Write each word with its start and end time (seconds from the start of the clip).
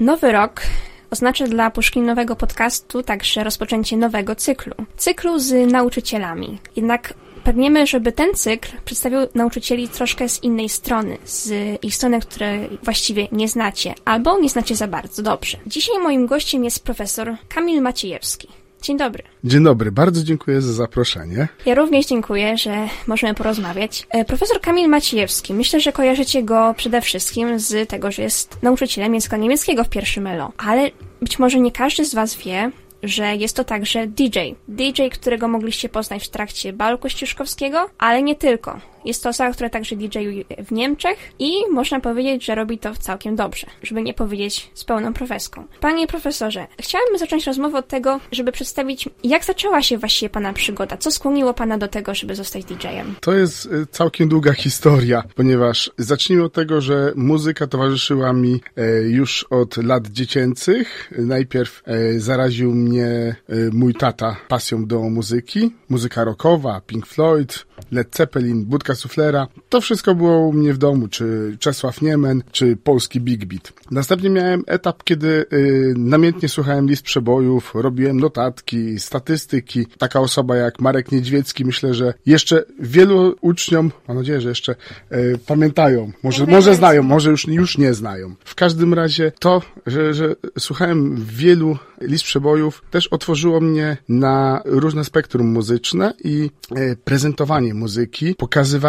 Nowy 0.00 0.32
rok 0.32 0.62
oznacza 1.10 1.46
dla 1.46 1.70
puszkinowego 1.70 2.36
podcastu 2.36 3.02
także 3.02 3.44
rozpoczęcie 3.44 3.96
nowego 3.96 4.34
cyklu. 4.36 4.74
Cyklu 4.96 5.38
z 5.38 5.72
nauczycielami. 5.72 6.58
Jednak 6.76 7.14
pragniemy, 7.44 7.86
żeby 7.86 8.12
ten 8.12 8.34
cykl 8.34 8.68
przedstawił 8.84 9.18
nauczycieli 9.34 9.88
troszkę 9.88 10.28
z 10.28 10.42
innej 10.42 10.68
strony, 10.68 11.18
z 11.24 11.52
ich 11.84 11.94
strony, 11.94 12.20
której 12.20 12.78
właściwie 12.82 13.28
nie 13.32 13.48
znacie, 13.48 13.94
albo 14.04 14.38
nie 14.38 14.48
znacie 14.48 14.76
za 14.76 14.86
bardzo 14.88 15.22
dobrze. 15.22 15.58
Dzisiaj 15.66 15.98
moim 16.02 16.26
gościem 16.26 16.64
jest 16.64 16.84
profesor 16.84 17.36
Kamil 17.48 17.82
Maciejewski. 17.82 18.59
Dzień 18.82 18.96
dobry. 18.96 19.22
Dzień 19.44 19.64
dobry, 19.64 19.92
bardzo 19.92 20.24
dziękuję 20.24 20.62
za 20.62 20.72
zaproszenie. 20.72 21.48
Ja 21.66 21.74
również 21.74 22.06
dziękuję, 22.06 22.58
że 22.58 22.88
możemy 23.06 23.34
porozmawiać. 23.34 24.06
E, 24.10 24.24
profesor 24.24 24.60
Kamil 24.60 24.88
Maciejewski, 24.88 25.54
myślę, 25.54 25.80
że 25.80 25.92
kojarzycie 25.92 26.42
go 26.42 26.74
przede 26.76 27.00
wszystkim 27.00 27.60
z 27.60 27.88
tego, 27.88 28.10
że 28.10 28.22
jest 28.22 28.62
nauczycielem 28.62 29.14
języka 29.14 29.36
niemieckiego 29.36 29.84
w 29.84 29.88
pierwszym 29.88 30.26
ELO, 30.26 30.52
ale 30.58 30.90
być 31.22 31.38
może 31.38 31.60
nie 31.60 31.72
każdy 31.72 32.04
z 32.04 32.14
Was 32.14 32.36
wie, 32.36 32.70
że 33.02 33.36
jest 33.36 33.56
to 33.56 33.64
także 33.64 34.06
DJ. 34.06 34.38
DJ, 34.68 35.02
którego 35.12 35.48
mogliście 35.48 35.88
poznać 35.88 36.26
w 36.26 36.30
trakcie 36.30 36.72
balu 36.72 36.98
kościuszkowskiego, 36.98 37.90
ale 37.98 38.22
nie 38.22 38.36
tylko. 38.36 38.80
Jest 39.04 39.22
to 39.22 39.28
osoba, 39.28 39.52
która 39.52 39.70
także 39.70 39.96
DJ 39.96 40.18
w 40.66 40.72
Niemczech 40.72 41.18
i 41.38 41.52
można 41.70 42.00
powiedzieć, 42.00 42.44
że 42.44 42.54
robi 42.54 42.78
to 42.78 42.94
całkiem 42.94 43.36
dobrze, 43.36 43.66
żeby 43.82 44.02
nie 44.02 44.14
powiedzieć 44.14 44.70
z 44.74 44.84
pełną 44.84 45.12
profeską. 45.12 45.64
Panie 45.80 46.06
profesorze, 46.06 46.66
chciałabym 46.80 47.18
zacząć 47.18 47.46
rozmowę 47.46 47.78
od 47.78 47.88
tego, 47.88 48.20
żeby 48.32 48.52
przedstawić, 48.52 49.08
jak 49.24 49.44
zaczęła 49.44 49.82
się 49.82 49.98
właściwie 49.98 50.30
Pana 50.30 50.52
przygoda, 50.52 50.96
co 50.96 51.10
skłoniło 51.10 51.54
Pana 51.54 51.78
do 51.78 51.88
tego, 51.88 52.14
żeby 52.14 52.34
zostać 52.34 52.64
DJ-em? 52.64 53.14
To 53.20 53.32
jest 53.34 53.66
y, 53.66 53.86
całkiem 53.90 54.28
długa 54.28 54.52
historia, 54.52 55.22
ponieważ 55.34 55.90
zacznijmy 55.98 56.44
od 56.44 56.52
tego, 56.52 56.80
że 56.80 57.12
muzyka 57.16 57.66
towarzyszyła 57.66 58.32
mi 58.32 58.60
e, 58.76 59.02
już 59.02 59.46
od 59.50 59.76
lat 59.76 60.06
dziecięcych. 60.06 61.12
Najpierw 61.18 61.82
e, 61.86 62.20
zaraził 62.20 62.74
mnie 62.74 63.06
e, 63.06 63.36
mój 63.72 63.94
tata 63.94 64.36
pasją 64.48 64.86
do 64.86 65.00
muzyki, 65.00 65.70
muzyka 65.88 66.24
rockowa, 66.24 66.80
Pink 66.86 67.06
Floyd, 67.06 67.66
Led 67.92 68.16
Zeppelin, 68.16 68.64
Budka 68.64 68.89
Suflera. 68.94 69.48
To 69.68 69.80
wszystko 69.80 70.14
było 70.14 70.38
u 70.38 70.52
mnie 70.52 70.74
w 70.74 70.78
domu, 70.78 71.08
czy 71.08 71.56
Czesław 71.58 72.02
Niemen, 72.02 72.42
czy 72.52 72.76
polski 72.76 73.20
Big 73.20 73.44
Beat. 73.44 73.72
Następnie 73.90 74.30
miałem 74.30 74.64
etap, 74.66 75.04
kiedy 75.04 75.46
y, 75.52 75.94
namiętnie 75.96 76.48
słuchałem 76.48 76.88
list 76.88 77.02
przebojów, 77.02 77.72
robiłem 77.74 78.20
notatki, 78.20 78.98
statystyki. 78.98 79.86
Taka 79.98 80.20
osoba 80.20 80.56
jak 80.56 80.80
Marek 80.80 81.12
Niedźwiecki, 81.12 81.64
myślę, 81.64 81.94
że 81.94 82.14
jeszcze 82.26 82.64
wielu 82.78 83.34
uczniom, 83.40 83.90
mam 84.08 84.16
nadzieję, 84.16 84.40
że 84.40 84.48
jeszcze 84.48 84.74
y, 85.12 85.38
pamiętają, 85.46 86.12
może, 86.22 86.46
może 86.46 86.74
znają, 86.74 87.02
może 87.02 87.30
już, 87.30 87.48
już 87.48 87.78
nie 87.78 87.94
znają. 87.94 88.34
W 88.44 88.54
każdym 88.54 88.94
razie 88.94 89.32
to, 89.38 89.62
że, 89.86 90.14
że 90.14 90.34
słuchałem 90.58 91.24
wielu 91.28 91.78
list 92.00 92.24
przebojów, 92.24 92.82
też 92.90 93.06
otworzyło 93.06 93.60
mnie 93.60 93.96
na 94.08 94.62
różne 94.64 95.04
spektrum 95.04 95.46
muzyczne 95.46 96.14
i 96.24 96.50
y, 96.78 96.96
prezentowanie 97.04 97.74
muzyki, 97.74 98.34
pokazywanie 98.34 98.79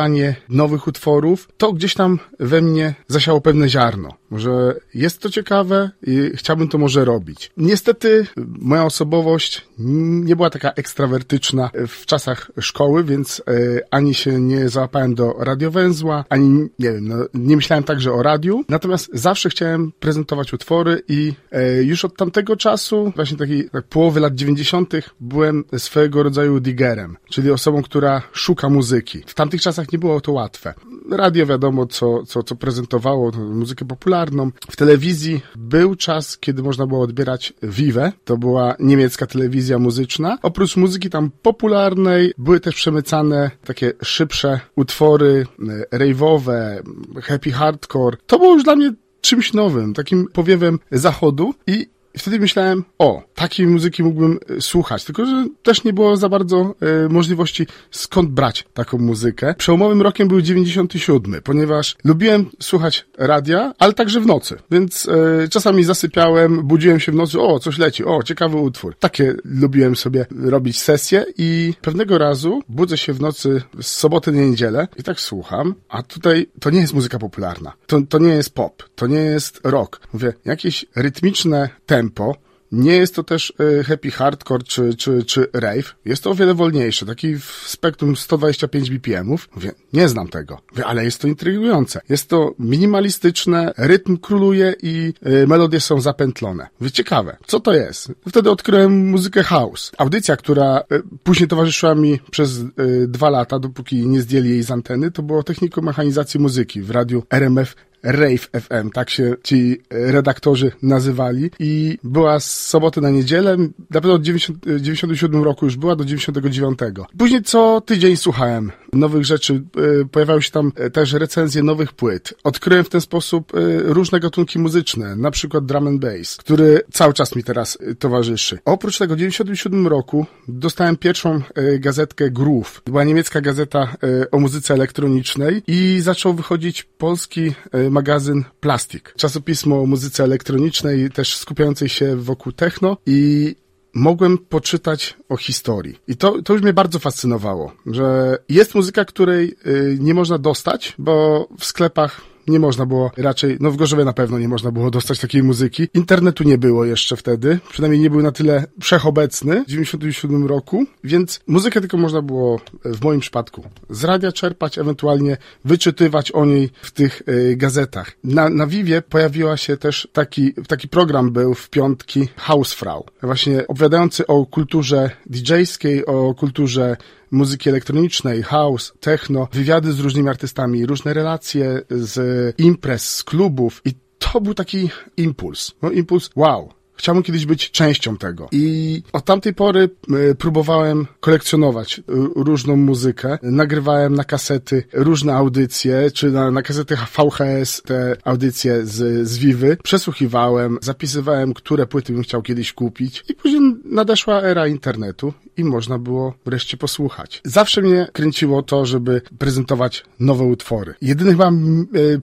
nowych 0.50 0.88
utworów, 0.88 1.48
to 1.58 1.74
gdzieś 1.74 1.94
tam 1.94 2.20
we 2.40 2.62
mnie 2.62 2.96
zasiało 3.08 3.42
pewne 3.42 3.70
ziarno. 3.70 4.21
Może 4.32 4.76
jest 4.94 5.20
to 5.20 5.30
ciekawe 5.30 5.90
i 6.08 6.32
chciałbym 6.36 6.68
to 6.68 6.78
może 6.78 7.06
robić. 7.06 7.52
Niestety 7.58 8.26
moja 8.60 8.86
osobowość 8.86 9.68
nie 9.78 10.36
była 10.36 10.50
taka 10.50 10.72
ekstrawertyczna 10.72 11.70
w 11.88 12.06
czasach 12.06 12.52
szkoły, 12.60 13.04
więc 13.04 13.42
e, 13.48 13.52
ani 13.92 14.14
się 14.14 14.42
nie 14.42 14.70
załapałem 14.70 15.16
do 15.16 15.34
radiowęzła, 15.40 16.26
ani 16.30 16.70
nie 16.80 16.92
wiem, 16.92 17.08
no, 17.08 17.16
nie 17.34 17.56
myślałem 17.56 17.84
także 17.84 18.14
o 18.14 18.24
radiu. 18.24 18.64
Natomiast 18.70 19.10
zawsze 19.14 19.50
chciałem 19.50 19.92
prezentować 20.00 20.54
utwory 20.54 21.02
i 21.08 21.34
e, 21.52 21.84
już 21.84 22.06
od 22.06 22.18
tamtego 22.18 22.56
czasu, 22.56 23.14
właśnie 23.16 23.38
takiej 23.38 23.70
tak 23.70 23.86
połowy 23.86 24.20
lat 24.20 24.36
90. 24.36 24.94
byłem 25.20 25.64
swojego 25.78 26.24
rodzaju 26.24 26.60
digerem, 26.60 27.18
czyli 27.30 27.52
osobą, 27.52 27.82
która 27.82 28.22
szuka 28.32 28.70
muzyki. 28.70 29.24
W 29.26 29.34
tamtych 29.34 29.62
czasach 29.62 29.92
nie 29.92 30.00
było 30.00 30.22
to 30.22 30.32
łatwe. 30.32 30.74
Radio 31.12 31.46
wiadomo, 31.46 31.86
co, 31.86 32.24
co, 32.24 32.44
co 32.44 32.56
prezentowało 32.56 33.32
muzykę 33.32 33.86
popularną. 33.86 34.21
W 34.70 34.76
telewizji 34.76 35.42
był 35.56 35.96
czas, 35.96 36.38
kiedy 36.38 36.64
można 36.64 36.88
było 36.88 37.02
odbierać 37.02 37.54
Vive. 37.64 38.12
To 38.26 38.38
była 38.38 38.76
niemiecka 38.80 39.28
telewizja 39.28 39.80
muzyczna. 39.80 40.38
Oprócz 40.42 40.78
muzyki 40.78 41.10
tam 41.10 41.32
popularnej 41.42 42.34
były 42.38 42.60
też 42.60 42.76
przemycane 42.76 43.52
takie 43.66 43.94
szybsze 44.04 44.60
utwory 44.76 45.48
e, 45.92 45.98
rave'owe, 45.98 46.82
happy 47.22 47.52
hardcore. 47.52 48.18
To 48.28 48.40
było 48.40 48.54
już 48.54 48.64
dla 48.64 48.76
mnie 48.76 48.94
czymś 49.22 49.54
nowym, 49.54 49.94
takim 49.94 50.28
powiewem 50.34 50.80
zachodu 50.92 51.54
i 51.68 51.88
i 52.14 52.20
wtedy 52.20 52.40
myślałem, 52.40 52.84
o, 53.00 53.24
takiej 53.36 53.68
muzyki 53.68 54.04
mógłbym 54.04 54.40
e, 54.58 54.62
słuchać, 54.62 55.06
tylko 55.06 55.26
że 55.26 55.46
też 55.64 55.84
nie 55.84 55.94
było 55.94 56.18
za 56.18 56.30
bardzo 56.30 56.76
e, 57.06 57.10
możliwości 57.10 57.68
skąd 57.92 58.30
brać 58.30 58.66
taką 58.74 58.98
muzykę. 58.98 59.56
Przełomowym 59.58 60.02
rokiem 60.02 60.28
był 60.28 60.42
97, 60.42 61.42
ponieważ 61.44 61.96
lubiłem 62.04 62.46
słuchać 62.60 63.06
radia, 63.18 63.74
ale 63.80 63.94
także 63.94 64.22
w 64.22 64.26
nocy, 64.26 64.58
więc 64.72 65.08
e, 65.44 65.48
czasami 65.48 65.84
zasypiałem, 65.84 66.68
budziłem 66.68 67.00
się 67.00 67.12
w 67.12 67.16
nocy, 67.16 67.40
o, 67.40 67.60
coś 67.60 67.78
leci, 67.78 68.06
o, 68.06 68.24
ciekawy 68.24 68.58
utwór. 68.58 68.96
Takie 69.00 69.36
lubiłem 69.46 69.96
sobie 69.96 70.26
robić 70.44 70.80
sesje 70.80 71.26
i 71.38 71.74
pewnego 71.82 72.18
razu 72.18 72.62
budzę 72.70 72.98
się 72.98 73.14
w 73.14 73.22
nocy 73.22 73.62
z 73.82 73.88
soboty 73.88 74.32
na 74.32 74.42
niedzielę 74.42 74.88
i 74.98 75.04
tak 75.04 75.20
słucham, 75.20 75.76
a 75.90 76.04
tutaj 76.04 76.48
to 76.60 76.70
nie 76.70 76.82
jest 76.82 76.94
muzyka 76.94 77.20
popularna, 77.20 77.74
to, 77.88 78.02
to 78.10 78.20
nie 78.20 78.30
jest 78.30 78.54
pop, 78.54 78.84
to 78.96 79.08
nie 79.08 79.20
jest 79.20 79.62
rock. 79.64 80.00
Mówię, 80.14 80.34
jakieś 80.46 80.86
rytmiczne 80.96 81.70
tempo, 81.86 82.01
tempo. 82.02 82.36
Nie 82.72 82.98
jest 82.98 83.16
to 83.16 83.24
też 83.24 83.54
e, 83.80 83.84
happy 83.84 84.12
hardcore 84.12 84.64
czy, 84.64 84.94
czy, 84.96 85.24
czy 85.24 85.48
rave. 85.54 85.96
Jest 86.06 86.24
to 86.24 86.30
o 86.30 86.36
wiele 86.36 86.54
wolniejsze, 86.54 87.06
taki 87.06 87.36
w 87.40 87.64
spektrum 87.66 88.16
125 88.16 88.90
BPM-ów. 88.90 89.50
Mówię, 89.56 89.72
nie 89.94 90.10
znam 90.10 90.28
tego. 90.28 90.58
Mówię, 90.72 90.86
ale 90.86 91.04
jest 91.04 91.22
to 91.22 91.28
intrygujące. 91.28 92.02
Jest 92.10 92.30
to 92.30 92.54
minimalistyczne, 92.60 93.74
rytm 93.78 94.18
króluje 94.18 94.76
i 94.84 95.14
y, 95.28 95.48
melodie 95.48 95.80
są 95.80 96.02
zapętlone. 96.02 96.68
Mówię, 96.80 96.92
ciekawe, 96.92 97.38
co 97.48 97.60
to 97.60 97.74
jest? 97.74 98.12
Wtedy 98.30 98.52
odkryłem 98.52 99.10
muzykę 99.10 99.44
house. 99.44 99.92
Audycja, 99.98 100.38
która 100.38 100.80
y, 100.80 101.04
później 101.24 101.48
towarzyszyła 101.48 101.96
mi 101.96 102.20
przez 102.32 102.60
y, 102.60 102.66
dwa 103.08 103.30
lata, 103.30 103.60
dopóki 103.60 104.08
nie 104.08 104.22
zdjęli 104.22 104.50
jej 104.50 104.64
z 104.64 104.72
anteny, 104.72 105.12
to 105.12 105.24
było 105.24 105.44
techniką 105.44 105.82
mechanizacji 105.82 106.40
muzyki 106.40 106.82
w 106.82 106.92
radiu 106.92 107.24
RMF 107.30 107.76
Rave 108.04 108.50
FM, 108.62 108.90
tak 108.90 109.10
się 109.10 109.36
ci 109.44 109.82
redaktorzy 109.90 110.72
nazywali 110.82 111.52
i 111.60 111.98
była 112.04 112.40
z 112.40 112.68
soboty 112.68 113.02
na 113.02 113.10
niedzielę, 113.10 113.58
na 113.90 114.02
pewno 114.02 114.14
od 114.14 114.22
90, 114.22 114.66
97 114.80 115.44
roku 115.44 115.66
już 115.66 115.78
była 115.78 115.96
do 115.96 116.06
99. 116.06 116.80
Później 117.18 117.44
co 117.44 117.82
tydzień 117.82 118.18
słuchałem 118.18 118.72
nowych 118.94 119.26
rzeczy, 119.26 119.64
e, 120.02 120.06
pojawiały 120.06 120.42
się 120.42 120.52
tam 120.52 120.72
też 120.94 121.14
recenzje 121.14 121.64
nowych 121.64 121.94
płyt. 121.94 122.34
Odkryłem 122.44 122.84
w 122.84 122.90
ten 122.90 123.02
sposób 123.02 123.56
e, 123.56 123.60
różne 123.82 124.20
gatunki 124.20 124.60
muzyczne, 124.60 125.16
na 125.16 125.32
przykład 125.32 125.66
drum 125.66 125.88
and 125.88 126.02
bass, 126.02 126.38
który 126.38 126.82
cały 126.92 127.14
czas 127.14 127.36
mi 127.36 127.44
teraz 127.44 127.78
e, 127.82 127.96
towarzyszy. 127.96 128.60
Oprócz 128.66 128.98
tego 128.98 129.16
w 129.16 129.18
97 129.18 129.88
roku 129.88 130.26
dostałem 130.48 130.98
pierwszą 130.98 131.42
gazetkę 131.80 132.32
Groove. 132.32 132.82
Była 132.86 133.04
niemiecka 133.04 133.42
gazeta 133.42 133.96
o 134.32 134.40
muzyce 134.40 134.74
elektronicznej 134.74 135.64
i 135.68 136.00
zaczął 136.02 136.34
wychodzić 136.34 136.84
polski 136.84 137.54
magazyn 137.92 138.44
Plastik. 138.60 139.14
Czasopismo 139.18 139.82
o 139.82 139.86
muzyce 139.86 140.24
elektronicznej, 140.24 141.12
też 141.12 141.38
skupiającej 141.38 141.90
się 141.90 142.16
wokół 142.16 142.52
techno 142.52 142.98
i 143.06 143.56
mogłem 143.94 144.38
poczytać 144.38 145.18
o 145.30 145.38
historii. 145.38 146.00
I 146.08 146.18
to, 146.18 146.42
to 146.42 146.54
już 146.54 146.62
mnie 146.62 146.74
bardzo 146.74 147.00
fascynowało, 147.00 147.72
że 147.86 148.38
jest 148.50 148.76
muzyka, 148.76 149.06
której 149.06 149.56
y, 149.66 149.98
nie 150.00 150.14
można 150.14 150.38
dostać, 150.38 150.96
bo 150.98 151.48
w 151.60 151.66
sklepach 151.66 152.22
nie 152.52 152.60
można 152.60 152.86
było 152.86 153.12
raczej, 153.18 153.58
no 153.60 153.72
w 153.72 153.78
Gorzowie 153.78 154.06
na 154.06 154.14
pewno 154.14 154.40
nie 154.40 154.48
można 154.48 154.72
było 154.72 154.92
dostać 154.92 155.20
takiej 155.20 155.44
muzyki. 155.44 155.88
Internetu 155.94 156.44
nie 156.44 156.58
było 156.58 156.86
jeszcze 156.86 157.16
wtedy, 157.16 157.60
przynajmniej 157.70 158.02
nie 158.02 158.10
był 158.10 158.22
na 158.22 158.32
tyle 158.32 158.66
wszechobecny 158.82 159.64
w 159.64 159.70
97 159.70 160.48
roku, 160.48 160.86
więc 161.04 161.40
muzykę 161.48 161.82
tylko 161.82 161.98
można 161.98 162.22
było 162.22 162.60
w 162.86 163.04
moim 163.04 163.20
przypadku 163.20 163.64
z 163.90 164.04
radia 164.04 164.32
czerpać, 164.32 164.78
ewentualnie 164.78 165.38
wyczytywać 165.66 166.32
o 166.32 166.46
niej 166.46 166.70
w 166.82 166.92
tych 166.92 167.22
y, 167.28 167.56
gazetach. 167.56 168.12
Na, 168.24 168.50
na 168.50 168.68
Vivie 168.68 169.02
pojawiła 169.02 169.58
się 169.58 169.78
też 169.78 170.08
taki, 170.14 170.54
taki 170.54 170.88
program 170.88 171.32
był 171.32 171.54
w 171.54 171.70
piątki 171.70 172.28
Hausfrau, 172.36 173.06
właśnie 173.22 173.68
opowiadający 173.68 174.28
o 174.28 174.46
kulturze 174.46 175.10
DJ-skiej, 175.26 176.06
o 176.06 176.34
kulturze 176.34 176.98
muzyki 177.32 177.70
elektronicznej, 177.70 178.44
house, 178.44 178.94
techno, 179.00 179.48
wywiady 179.52 179.94
z 179.94 180.00
różnymi 180.00 180.30
artystami, 180.30 180.86
różne 180.86 181.14
relacje 181.14 181.82
z 181.90 182.56
imprez, 182.60 183.16
z 183.16 183.24
klubów 183.24 183.82
i 183.86 183.94
to 184.20 184.42
był 184.42 184.54
taki 184.54 184.90
impuls. 185.18 185.72
No 185.82 185.92
impuls, 185.92 186.30
wow, 186.36 186.74
chciałbym 187.02 187.24
kiedyś 187.24 187.46
być 187.46 187.72
częścią 187.72 188.18
tego. 188.18 188.48
I 188.52 189.04
od 189.14 189.26
tamtej 189.26 189.54
pory 189.54 189.90
y, 190.32 190.36
próbowałem 190.36 191.08
kolekcjonować 191.20 192.00
y, 192.00 192.04
różną 192.36 192.76
muzykę. 192.76 193.38
Nagrywałem 193.44 194.16
na 194.16 194.24
kasety 194.24 194.84
różne 194.94 195.36
audycje, 195.36 196.12
czy 196.12 196.32
na, 196.32 196.52
na 196.52 196.62
kasety 196.62 196.96
VHS 196.96 197.82
te 197.82 198.16
audycje 198.24 198.86
z, 198.86 199.28
z 199.28 199.38
Vivy. 199.38 199.78
Przesłuchiwałem, 199.84 200.78
zapisywałem, 200.82 201.54
które 201.54 201.88
płyty 201.88 202.14
bym 202.14 202.24
chciał 202.24 202.42
kiedyś 202.42 202.74
kupić. 202.74 203.24
I 203.30 203.34
później 203.34 203.62
nadeszła 203.86 204.42
era 204.42 204.68
internetu 204.68 205.34
i 205.58 205.64
można 205.64 206.00
było 206.00 206.34
wreszcie 206.46 206.78
posłuchać. 206.78 207.42
Zawsze 207.44 207.82
mnie 207.82 208.08
kręciło 208.14 208.64
to, 208.64 208.86
żeby 208.86 209.22
prezentować 209.38 210.04
nowe 210.20 210.44
utwory. 210.44 210.94
Jedynym 211.02 211.34
chyba 211.34 211.52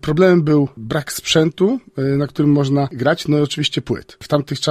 problemem 0.00 0.42
był 0.42 0.68
brak 0.76 1.12
sprzętu, 1.12 1.80
na 1.96 2.26
którym 2.26 2.52
można 2.52 2.88
grać, 2.92 3.28
no 3.28 3.38
i 3.38 3.40
oczywiście 3.40 3.82
płyt. 3.82 4.16
W 4.22 4.28
tamtych 4.28 4.60
czasach 4.60 4.67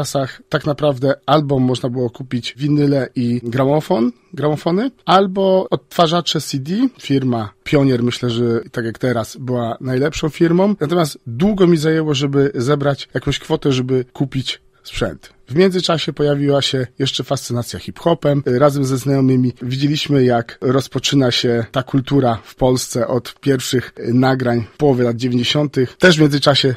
tak 0.49 0.65
naprawdę 0.65 1.13
albo 1.25 1.59
można 1.59 1.89
było 1.89 2.09
kupić 2.09 2.53
winyle 2.57 3.09
i 3.15 3.41
gramofon, 3.43 4.11
gramofony, 4.33 4.91
albo 5.05 5.67
odtwarzacze 5.69 6.41
CD. 6.41 6.71
Firma 7.01 7.49
Pionier, 7.63 8.03
myślę, 8.03 8.29
że 8.29 8.61
tak 8.71 8.85
jak 8.85 8.97
teraz, 8.97 9.37
była 9.37 9.77
najlepszą 9.81 10.29
firmą. 10.29 10.75
Natomiast 10.79 11.19
długo 11.27 11.67
mi 11.67 11.77
zajęło, 11.77 12.13
żeby 12.13 12.51
zebrać 12.55 13.09
jakąś 13.13 13.39
kwotę, 13.39 13.71
żeby 13.71 14.05
kupić 14.13 14.61
sprzęt. 14.87 15.37
W 15.49 15.55
międzyczasie 15.55 16.13
pojawiła 16.13 16.61
się 16.61 16.87
jeszcze 16.99 17.23
fascynacja 17.23 17.79
hip-hopem. 17.79 18.43
Razem 18.45 18.85
ze 18.85 18.97
znajomymi 18.97 19.53
widzieliśmy, 19.61 20.23
jak 20.23 20.57
rozpoczyna 20.61 21.31
się 21.31 21.65
ta 21.71 21.83
kultura 21.83 22.39
w 22.43 22.55
Polsce 22.55 23.07
od 23.07 23.39
pierwszych 23.39 23.93
nagrań 24.13 24.65
połowy 24.77 25.03
lat 25.03 25.15
90. 25.15 25.75
Też 25.99 26.17
w 26.17 26.21
międzyczasie 26.21 26.75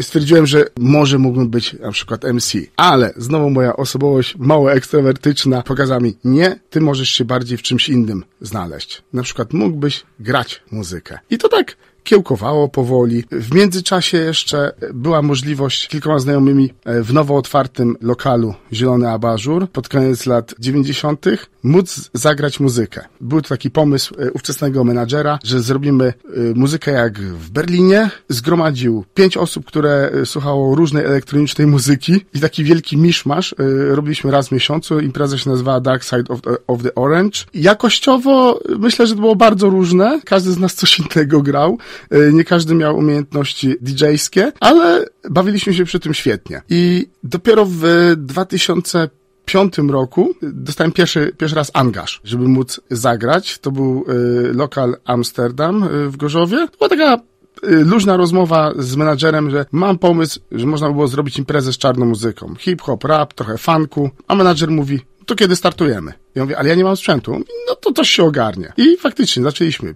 stwierdziłem, 0.00 0.46
że 0.46 0.64
może 0.78 1.18
mógłbym 1.18 1.48
być 1.48 1.72
na 1.72 1.90
przykład 1.90 2.24
MC. 2.24 2.58
Ale 2.76 3.12
znowu 3.16 3.50
moja 3.50 3.76
osobowość 3.76 4.36
mało 4.38 4.72
ekstrawertyczna 4.72 5.62
pokazała 5.62 6.00
mi, 6.00 6.16
nie, 6.24 6.58
ty 6.70 6.80
możesz 6.80 7.08
się 7.08 7.24
bardziej 7.24 7.58
w 7.58 7.62
czymś 7.62 7.88
innym 7.88 8.24
znaleźć. 8.40 9.02
Na 9.12 9.22
przykład 9.22 9.52
mógłbyś 9.52 10.04
grać 10.20 10.62
muzykę. 10.70 11.18
I 11.30 11.38
to 11.38 11.48
tak 11.48 11.76
kiełkowało 12.04 12.68
powoli. 12.68 13.24
W 13.30 13.54
międzyczasie 13.54 14.18
jeszcze 14.18 14.72
była 14.94 15.22
możliwość 15.22 15.88
kilkoma 15.88 16.18
znajomymi 16.18 16.72
e, 16.84 17.02
w 17.02 17.12
nowo 17.12 17.36
otwartym 17.36 17.96
lokalu 18.00 18.54
Zielony 18.72 19.10
Abażur 19.10 19.70
pod 19.70 19.88
koniec 19.88 20.26
lat 20.26 20.54
90. 20.58 21.26
móc 21.62 22.10
zagrać 22.14 22.60
muzykę. 22.60 23.04
Był 23.20 23.42
to 23.42 23.48
taki 23.48 23.70
pomysł 23.70 24.14
e, 24.18 24.32
ówczesnego 24.32 24.84
menadżera, 24.84 25.38
że 25.44 25.62
zrobimy 25.62 26.04
e, 26.04 26.40
muzykę 26.54 26.90
jak 26.90 27.20
w 27.20 27.50
Berlinie. 27.50 28.10
Zgromadził 28.28 29.04
pięć 29.14 29.36
osób, 29.36 29.66
które 29.66 30.10
słuchało 30.24 30.74
różnej 30.74 31.04
elektronicznej 31.04 31.66
muzyki 31.66 32.24
i 32.34 32.40
taki 32.40 32.64
wielki 32.64 32.96
miszmasz 32.96 33.54
robiliśmy 33.88 34.30
raz 34.30 34.48
w 34.48 34.52
miesiącu. 34.52 35.00
Impreza 35.00 35.38
się 35.38 35.50
nazywała 35.50 35.80
Dark 35.80 36.04
Side 36.04 36.24
of 36.28 36.40
the, 36.40 36.50
of 36.66 36.82
the 36.82 36.94
Orange. 36.94 37.38
Jakościowo 37.54 38.60
myślę, 38.78 39.06
że 39.06 39.14
to 39.14 39.20
było 39.20 39.36
bardzo 39.36 39.70
różne. 39.70 40.20
Każdy 40.24 40.52
z 40.52 40.58
nas 40.58 40.74
coś 40.74 40.98
innego 40.98 41.42
grał. 41.42 41.78
E, 42.10 42.32
nie 42.32 42.44
każdy 42.44 42.74
miał 42.74 42.96
umiejętności 42.96 43.76
DJ-skie, 43.80 44.52
ale 44.60 45.04
bawiliśmy 45.30 45.74
się 45.74 45.84
przy 45.84 46.00
tym 46.00 46.14
świetnie. 46.14 46.62
I 46.68 47.08
dopiero 47.22 47.66
w 47.66 48.14
2000 48.16 49.08
piątym 49.44 49.90
roku 49.90 50.34
dostałem 50.42 50.92
pierwszy, 50.92 51.32
pierwszy 51.38 51.56
raz 51.56 51.70
angaż, 51.74 52.20
żeby 52.24 52.48
móc 52.48 52.80
zagrać. 52.90 53.58
To 53.58 53.70
był 53.70 54.04
y, 54.08 54.52
lokal 54.54 54.96
Amsterdam 55.04 55.82
y, 55.82 56.10
w 56.10 56.16
Gorzowie. 56.16 56.68
To 56.68 56.76
była 56.78 56.88
taka 56.88 57.22
y, 57.64 57.84
luźna 57.84 58.16
rozmowa 58.16 58.72
z 58.78 58.96
menadżerem, 58.96 59.50
że 59.50 59.66
mam 59.72 59.98
pomysł, 59.98 60.40
że 60.52 60.66
można 60.66 60.86
by 60.88 60.94
było 60.94 61.08
zrobić 61.08 61.38
imprezę 61.38 61.72
z 61.72 61.78
czarną 61.78 62.06
muzyką. 62.06 62.54
Hip-hop, 62.58 63.04
rap, 63.04 63.34
trochę 63.34 63.58
funku. 63.58 64.10
A 64.28 64.34
menadżer 64.34 64.70
mówi, 64.70 65.00
to 65.26 65.34
kiedy 65.34 65.56
startujemy? 65.56 66.12
Ja 66.34 66.42
mówię, 66.42 66.58
ale 66.58 66.68
ja 66.68 66.74
nie 66.74 66.84
mam 66.84 66.96
sprzętu. 66.96 67.32
No 67.68 67.74
to 67.74 67.92
coś 67.92 68.10
się 68.10 68.24
ogarnie. 68.24 68.72
I 68.76 68.96
faktycznie 68.96 69.42
zaczęliśmy 69.42 69.94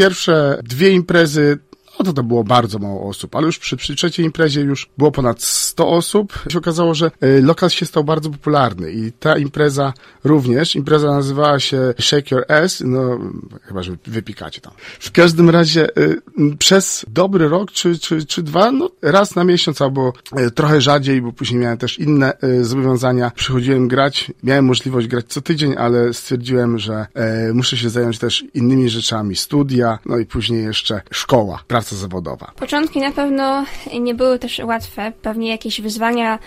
pierwsze 0.00 0.58
dwie 0.62 0.90
imprezy 0.90 1.58
no 2.00 2.04
to 2.04 2.12
to 2.12 2.22
było 2.22 2.44
bardzo 2.44 2.78
mało 2.78 3.08
osób, 3.08 3.36
ale 3.36 3.46
już 3.46 3.58
przy, 3.58 3.76
przy 3.76 3.94
trzeciej 3.94 4.26
imprezie 4.26 4.60
już 4.60 4.88
było 4.98 5.12
ponad 5.12 5.42
100 5.42 5.88
osób. 5.88 6.32
Się 6.48 6.58
okazało, 6.58 6.94
że 6.94 7.10
y, 7.24 7.42
lokal 7.42 7.70
się 7.70 7.86
stał 7.86 8.04
bardzo 8.04 8.30
popularny 8.30 8.92
i 8.92 9.12
ta 9.12 9.38
impreza 9.38 9.92
również, 10.24 10.76
impreza 10.76 11.10
nazywała 11.10 11.60
się 11.60 11.94
Shake 12.00 12.34
Your 12.34 12.52
Ass, 12.52 12.82
no 12.86 13.18
chyba, 13.62 13.82
że 13.82 13.96
wypikacie 14.06 14.60
tam. 14.60 14.72
W 15.00 15.12
każdym 15.12 15.50
razie 15.50 15.96
y, 15.98 16.20
przez 16.58 17.04
dobry 17.08 17.48
rok 17.48 17.72
czy, 17.72 17.98
czy, 17.98 18.26
czy 18.26 18.42
dwa, 18.42 18.72
no 18.72 18.90
raz 19.02 19.34
na 19.34 19.44
miesiąc 19.44 19.82
albo 19.82 20.12
y, 20.38 20.50
trochę 20.50 20.80
rzadziej, 20.80 21.22
bo 21.22 21.32
później 21.32 21.60
miałem 21.60 21.78
też 21.78 21.98
inne 21.98 22.32
zobowiązania, 22.62 23.32
przychodziłem 23.34 23.88
grać, 23.88 24.32
miałem 24.42 24.64
możliwość 24.64 25.06
grać 25.06 25.24
co 25.28 25.40
tydzień, 25.40 25.74
ale 25.78 26.14
stwierdziłem, 26.14 26.78
że 26.78 27.06
muszę 27.54 27.76
się 27.76 27.90
zająć 27.90 28.18
też 28.18 28.44
innymi 28.54 28.88
rzeczami, 28.88 29.36
studia, 29.36 29.98
no 30.06 30.18
i 30.18 30.26
później 30.26 30.64
jeszcze 30.64 31.00
szkoła, 31.10 31.62
praca 31.68 31.89
zawodowa? 31.96 32.52
Początki 32.56 33.00
na 33.00 33.12
pewno 33.12 33.64
nie 34.00 34.14
były 34.14 34.38
też 34.38 34.58
łatwe. 34.58 35.12
Pewnie 35.22 35.50
jakieś 35.50 35.80
wyzwania, 35.80 36.38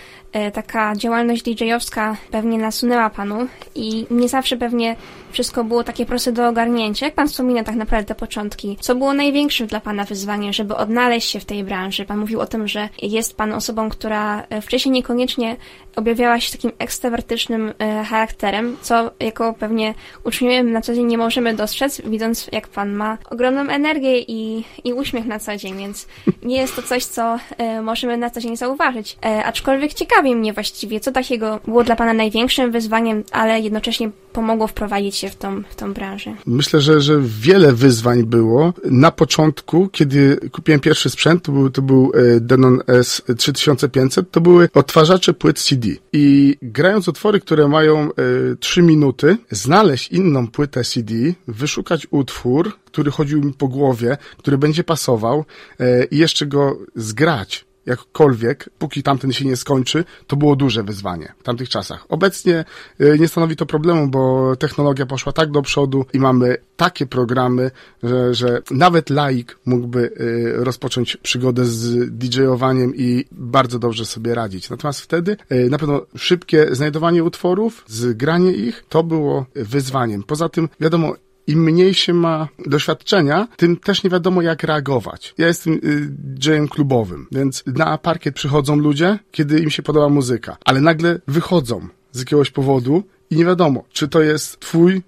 taka 0.52 0.96
działalność 0.96 1.42
DJ-owska 1.42 2.16
pewnie 2.30 2.58
nasunęła 2.58 3.10
panu 3.10 3.46
i 3.74 4.06
nie 4.10 4.28
zawsze 4.28 4.56
pewnie 4.56 4.96
wszystko 5.34 5.64
było 5.64 5.84
takie 5.84 6.06
proste 6.06 6.32
do 6.32 6.48
ogarnięcia. 6.48 7.06
Jak 7.06 7.14
pan 7.14 7.28
wspomina 7.28 7.64
tak 7.64 7.74
naprawdę 7.74 8.06
te 8.06 8.14
początki? 8.14 8.76
Co 8.80 8.94
było 8.94 9.14
największym 9.14 9.66
dla 9.66 9.80
pana 9.80 10.04
wyzwaniem, 10.04 10.52
żeby 10.52 10.76
odnaleźć 10.76 11.30
się 11.30 11.40
w 11.40 11.44
tej 11.44 11.64
branży? 11.64 12.04
Pan 12.04 12.18
mówił 12.18 12.40
o 12.40 12.46
tym, 12.46 12.68
że 12.68 12.88
jest 13.02 13.36
pan 13.36 13.52
osobą, 13.52 13.88
która 13.88 14.46
e, 14.50 14.60
wcześniej 14.60 14.92
niekoniecznie 14.92 15.56
objawiała 15.96 16.40
się 16.40 16.52
takim 16.52 16.72
ekstrawertycznym 16.78 17.74
e, 17.78 18.04
charakterem, 18.04 18.76
co 18.82 19.10
jako 19.20 19.52
pewnie 19.52 19.94
uczniowie 20.24 20.62
na 20.62 20.80
co 20.80 20.94
dzień 20.94 21.06
nie 21.06 21.18
możemy 21.18 21.54
dostrzec, 21.54 22.00
widząc 22.00 22.48
jak 22.52 22.68
pan 22.68 22.92
ma 22.92 23.18
ogromną 23.30 23.60
energię 23.60 24.20
i, 24.20 24.64
i 24.84 24.92
uśmiech 24.92 25.26
na 25.26 25.38
co 25.38 25.56
dzień, 25.56 25.76
więc 25.76 26.08
nie 26.42 26.56
jest 26.56 26.76
to 26.76 26.82
coś, 26.82 27.04
co 27.04 27.38
e, 27.58 27.82
możemy 27.82 28.16
na 28.16 28.30
co 28.30 28.40
dzień 28.40 28.56
zauważyć. 28.56 29.16
E, 29.24 29.44
aczkolwiek 29.44 29.94
ciekawi 30.24 30.40
mnie 30.40 30.52
właściwie, 30.52 31.00
co 31.00 31.12
takiego 31.12 31.60
było 31.66 31.84
dla 31.84 31.96
pana 31.96 32.12
największym 32.12 32.72
wyzwaniem, 32.72 33.24
ale 33.32 33.60
jednocześnie 33.60 34.10
pomogło 34.32 34.66
wprowadzić 34.66 35.16
się 35.16 35.28
w 35.28 35.36
tą, 35.36 35.62
w 35.62 35.74
tą 35.74 35.92
branżę? 35.92 36.34
Myślę, 36.46 36.80
że, 36.80 37.00
że 37.00 37.20
wiele 37.20 37.72
wyzwań 37.72 38.22
było. 38.24 38.72
Na 38.84 39.10
początku, 39.10 39.88
kiedy 39.92 40.36
kupiłem 40.52 40.80
pierwszy 40.80 41.10
sprzęt, 41.10 41.42
to 41.42 41.52
był, 41.52 41.70
to 41.70 41.82
był 41.82 42.12
e, 42.14 42.40
Denon 42.40 42.78
S3500, 42.78 44.24
to 44.30 44.40
były 44.40 44.68
odtwarzacze 44.74 45.34
płyt 45.34 45.58
CD. 45.58 45.88
I 46.12 46.56
grając 46.62 47.08
utwory, 47.08 47.40
które 47.40 47.68
mają 47.68 48.10
y, 48.52 48.56
3 48.56 48.82
minuty, 48.82 49.36
znaleźć 49.50 50.08
inną 50.08 50.48
płytę 50.48 50.84
CD, 50.84 51.14
wyszukać 51.48 52.06
utwór, 52.10 52.72
który 52.84 53.10
chodził 53.10 53.42
mi 53.42 53.52
po 53.52 53.68
głowie, 53.68 54.16
który 54.38 54.58
będzie 54.58 54.84
pasował 54.84 55.44
y, 55.80 56.08
i 56.10 56.18
jeszcze 56.18 56.46
go 56.46 56.78
zgrać 56.94 57.64
jakkolwiek, 57.86 58.70
póki 58.78 59.02
tamten 59.02 59.32
się 59.32 59.44
nie 59.44 59.56
skończy, 59.56 60.04
to 60.26 60.36
było 60.36 60.56
duże 60.56 60.82
wyzwanie 60.82 61.32
w 61.38 61.42
tamtych 61.42 61.68
czasach. 61.68 62.06
Obecnie 62.08 62.64
y, 63.00 63.16
nie 63.18 63.28
stanowi 63.28 63.56
to 63.56 63.66
problemu, 63.66 64.08
bo 64.08 64.56
technologia 64.56 65.06
poszła 65.06 65.32
tak 65.32 65.50
do 65.50 65.62
przodu 65.62 66.06
i 66.12 66.18
mamy 66.18 66.56
takie 66.76 67.06
programy, 67.06 67.70
że, 68.02 68.34
że 68.34 68.62
nawet 68.70 69.10
laik 69.10 69.58
mógłby 69.66 70.00
y, 70.20 70.64
rozpocząć 70.64 71.16
przygodę 71.16 71.64
z 71.64 72.10
DJ-owaniem 72.10 72.92
i 72.96 73.24
bardzo 73.32 73.78
dobrze 73.78 74.04
sobie 74.04 74.34
radzić. 74.34 74.70
Natomiast 74.70 75.00
wtedy 75.00 75.36
y, 75.52 75.70
na 75.70 75.78
pewno 75.78 76.02
szybkie 76.16 76.68
znajdowanie 76.72 77.24
utworów, 77.24 77.84
zgranie 77.86 78.52
ich, 78.52 78.84
to 78.88 79.02
było 79.02 79.46
wyzwaniem. 79.54 80.22
Poza 80.22 80.48
tym, 80.48 80.68
wiadomo, 80.80 81.14
im 81.46 81.62
mniej 81.62 81.94
się 81.94 82.14
ma 82.14 82.48
doświadczenia, 82.66 83.48
tym 83.56 83.76
też 83.76 84.04
nie 84.04 84.10
wiadomo 84.10 84.42
jak 84.42 84.62
reagować. 84.62 85.34
Ja 85.38 85.46
jestem 85.46 85.80
DJ-em 86.08 86.68
klubowym, 86.68 87.26
więc 87.32 87.64
na 87.66 87.98
parkiet 87.98 88.34
przychodzą 88.34 88.76
ludzie, 88.76 89.18
kiedy 89.30 89.58
im 89.58 89.70
się 89.70 89.82
podoba 89.82 90.08
muzyka, 90.08 90.56
ale 90.64 90.80
nagle 90.80 91.20
wychodzą 91.28 91.88
z 92.12 92.18
jakiegoś 92.18 92.50
powodu 92.50 93.02
i 93.30 93.36
nie 93.36 93.44
wiadomo, 93.44 93.84
czy 93.92 94.08
to 94.08 94.22
jest 94.22 94.60
twój 94.60 95.02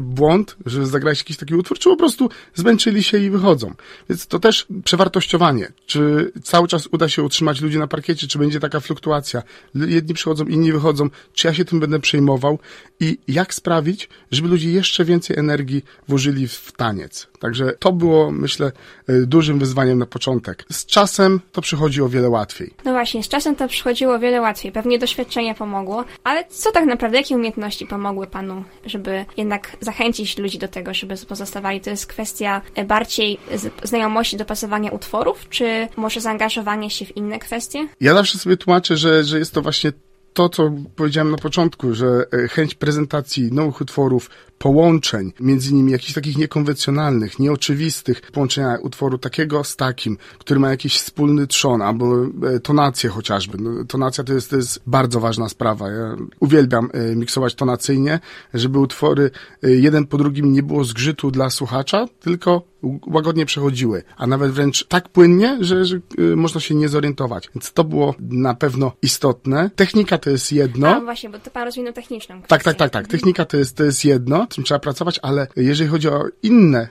błąd, 0.00 0.56
że 0.66 0.86
zagrałeś 0.86 1.18
jakiś 1.18 1.36
taki 1.36 1.54
utwór, 1.54 1.78
czy 1.78 1.88
po 1.88 1.96
prostu 1.96 2.28
zmęczyli 2.54 3.02
się 3.02 3.18
i 3.18 3.30
wychodzą. 3.30 3.74
Więc 4.08 4.26
to 4.26 4.38
też 4.38 4.66
przewartościowanie. 4.84 5.72
Czy 5.86 6.32
cały 6.42 6.68
czas 6.68 6.88
uda 6.92 7.08
się 7.08 7.22
utrzymać 7.22 7.60
ludzi 7.60 7.78
na 7.78 7.86
parkiecie, 7.86 8.26
czy 8.26 8.38
będzie 8.38 8.60
taka 8.60 8.80
fluktuacja. 8.80 9.42
Jedni 9.74 10.14
przychodzą, 10.14 10.44
inni 10.44 10.72
wychodzą. 10.72 11.10
Czy 11.32 11.46
ja 11.46 11.54
się 11.54 11.64
tym 11.64 11.80
będę 11.80 11.98
przejmował? 11.98 12.58
I 13.00 13.18
jak 13.28 13.54
sprawić, 13.54 14.08
żeby 14.30 14.48
ludzie 14.48 14.70
jeszcze 14.70 15.04
więcej 15.04 15.38
energii 15.38 15.84
włożyli 16.08 16.48
w 16.48 16.72
taniec. 16.72 17.26
Także 17.40 17.72
to 17.78 17.92
było, 17.92 18.30
myślę, 18.30 18.72
e, 19.08 19.20
dużym 19.20 19.58
wyzwaniem 19.58 19.98
na 19.98 20.06
początek. 20.06 20.64
Z 20.72 20.86
czasem 20.86 21.40
to 21.52 21.60
przychodzi 21.60 22.02
o 22.02 22.08
wiele 22.08 22.28
łatwiej. 22.28 22.74
No 22.84 22.92
właśnie, 22.92 23.22
z 23.22 23.28
czasem 23.28 23.56
to 23.56 23.68
przychodziło 23.68 24.14
o 24.14 24.18
wiele 24.18 24.40
łatwiej. 24.40 24.72
Pewnie 24.72 24.98
doświadczenie 24.98 25.54
pomogło. 25.54 26.04
Ale 26.24 26.44
co 26.44 26.72
tak 26.72 26.84
naprawdę, 26.84 27.16
jakie 27.16 27.34
umiejętności 27.34 27.86
pomogły 27.86 28.26
panu, 28.26 28.64
żeby 28.86 29.24
jednak 29.40 29.76
zachęcić 29.80 30.38
ludzi 30.38 30.58
do 30.58 30.68
tego, 30.68 30.94
żeby 30.94 31.14
pozostawali? 31.28 31.80
To 31.80 31.90
jest 31.90 32.06
kwestia 32.06 32.62
bardziej 32.86 33.38
znajomości, 33.82 34.36
dopasowania 34.36 34.90
utworów, 34.90 35.48
czy 35.48 35.88
może 35.96 36.20
zaangażowanie 36.20 36.90
się 36.90 37.04
w 37.04 37.16
inne 37.16 37.38
kwestie? 37.38 37.88
Ja 38.00 38.14
zawsze 38.14 38.38
sobie 38.38 38.56
tłumaczę, 38.56 38.96
że, 38.96 39.24
że 39.24 39.38
jest 39.38 39.54
to 39.54 39.62
właśnie 39.62 39.92
to, 40.32 40.48
co 40.48 40.72
powiedziałem 40.96 41.30
na 41.30 41.38
początku, 41.38 41.94
że 41.94 42.06
e, 42.44 42.48
chęć 42.48 42.74
prezentacji 42.74 43.52
nowych 43.52 43.80
utworów, 43.80 44.30
połączeń, 44.62 45.32
między 45.40 45.74
nimi 45.74 45.92
jakichś 45.92 46.12
takich 46.12 46.38
niekonwencjonalnych, 46.38 47.38
nieoczywistych, 47.38 48.20
połączenia 48.32 48.78
utworu 48.82 49.18
takiego 49.18 49.64
z 49.64 49.76
takim, 49.76 50.18
który 50.38 50.60
ma 50.60 50.70
jakiś 50.70 50.96
wspólny 50.98 51.46
trzon, 51.46 51.82
albo 51.82 52.24
e, 52.24 52.60
tonację 52.60 53.10
chociażby. 53.10 53.58
No, 53.58 53.84
tonacja 53.84 54.24
to 54.24 54.32
jest, 54.32 54.50
to 54.50 54.56
jest 54.56 54.82
bardzo 54.86 55.20
ważna 55.20 55.48
sprawa. 55.48 55.90
Ja 55.90 56.16
uwielbiam 56.40 56.90
e, 56.92 57.16
miksować 57.16 57.54
tonacyjnie, 57.54 58.20
żeby 58.54 58.78
utwory 58.78 59.30
jeden 59.62 60.06
po 60.06 60.18
drugim 60.18 60.52
nie 60.52 60.62
było 60.62 60.84
zgrzytu 60.84 61.30
dla 61.30 61.50
słuchacza, 61.50 62.06
tylko 62.20 62.70
łagodnie 63.06 63.46
przechodziły, 63.46 64.02
a 64.16 64.26
nawet 64.26 64.52
wręcz 64.52 64.84
tak 64.84 65.08
płynnie, 65.08 65.58
że, 65.60 65.84
że 65.84 66.00
można 66.36 66.60
się 66.60 66.74
nie 66.74 66.88
zorientować. 66.88 67.50
Więc 67.54 67.72
to 67.72 67.84
było 67.84 68.14
na 68.20 68.54
pewno 68.54 68.92
istotne. 69.02 69.70
Technika 69.76 70.18
to 70.18 70.30
jest 70.30 70.52
jedno. 70.52 70.88
A, 70.88 71.00
właśnie, 71.00 71.30
bo 71.30 71.38
to 71.38 71.50
pan 71.50 71.64
rozwinął 71.64 71.92
techniczną 71.92 72.42
kwestię. 72.42 72.48
Tak, 72.48 72.62
tak, 72.62 72.76
tak, 72.76 72.90
tak. 72.90 73.08
Technika 73.08 73.44
to 73.44 73.56
jest, 73.56 73.76
to 73.76 73.84
jest 73.84 74.04
jedno, 74.04 74.46
czym 74.50 74.64
trzeba 74.64 74.80
pracować, 74.80 75.20
ale 75.22 75.46
jeżeli 75.56 75.90
chodzi 75.90 76.08
o 76.08 76.24
inne 76.42 76.88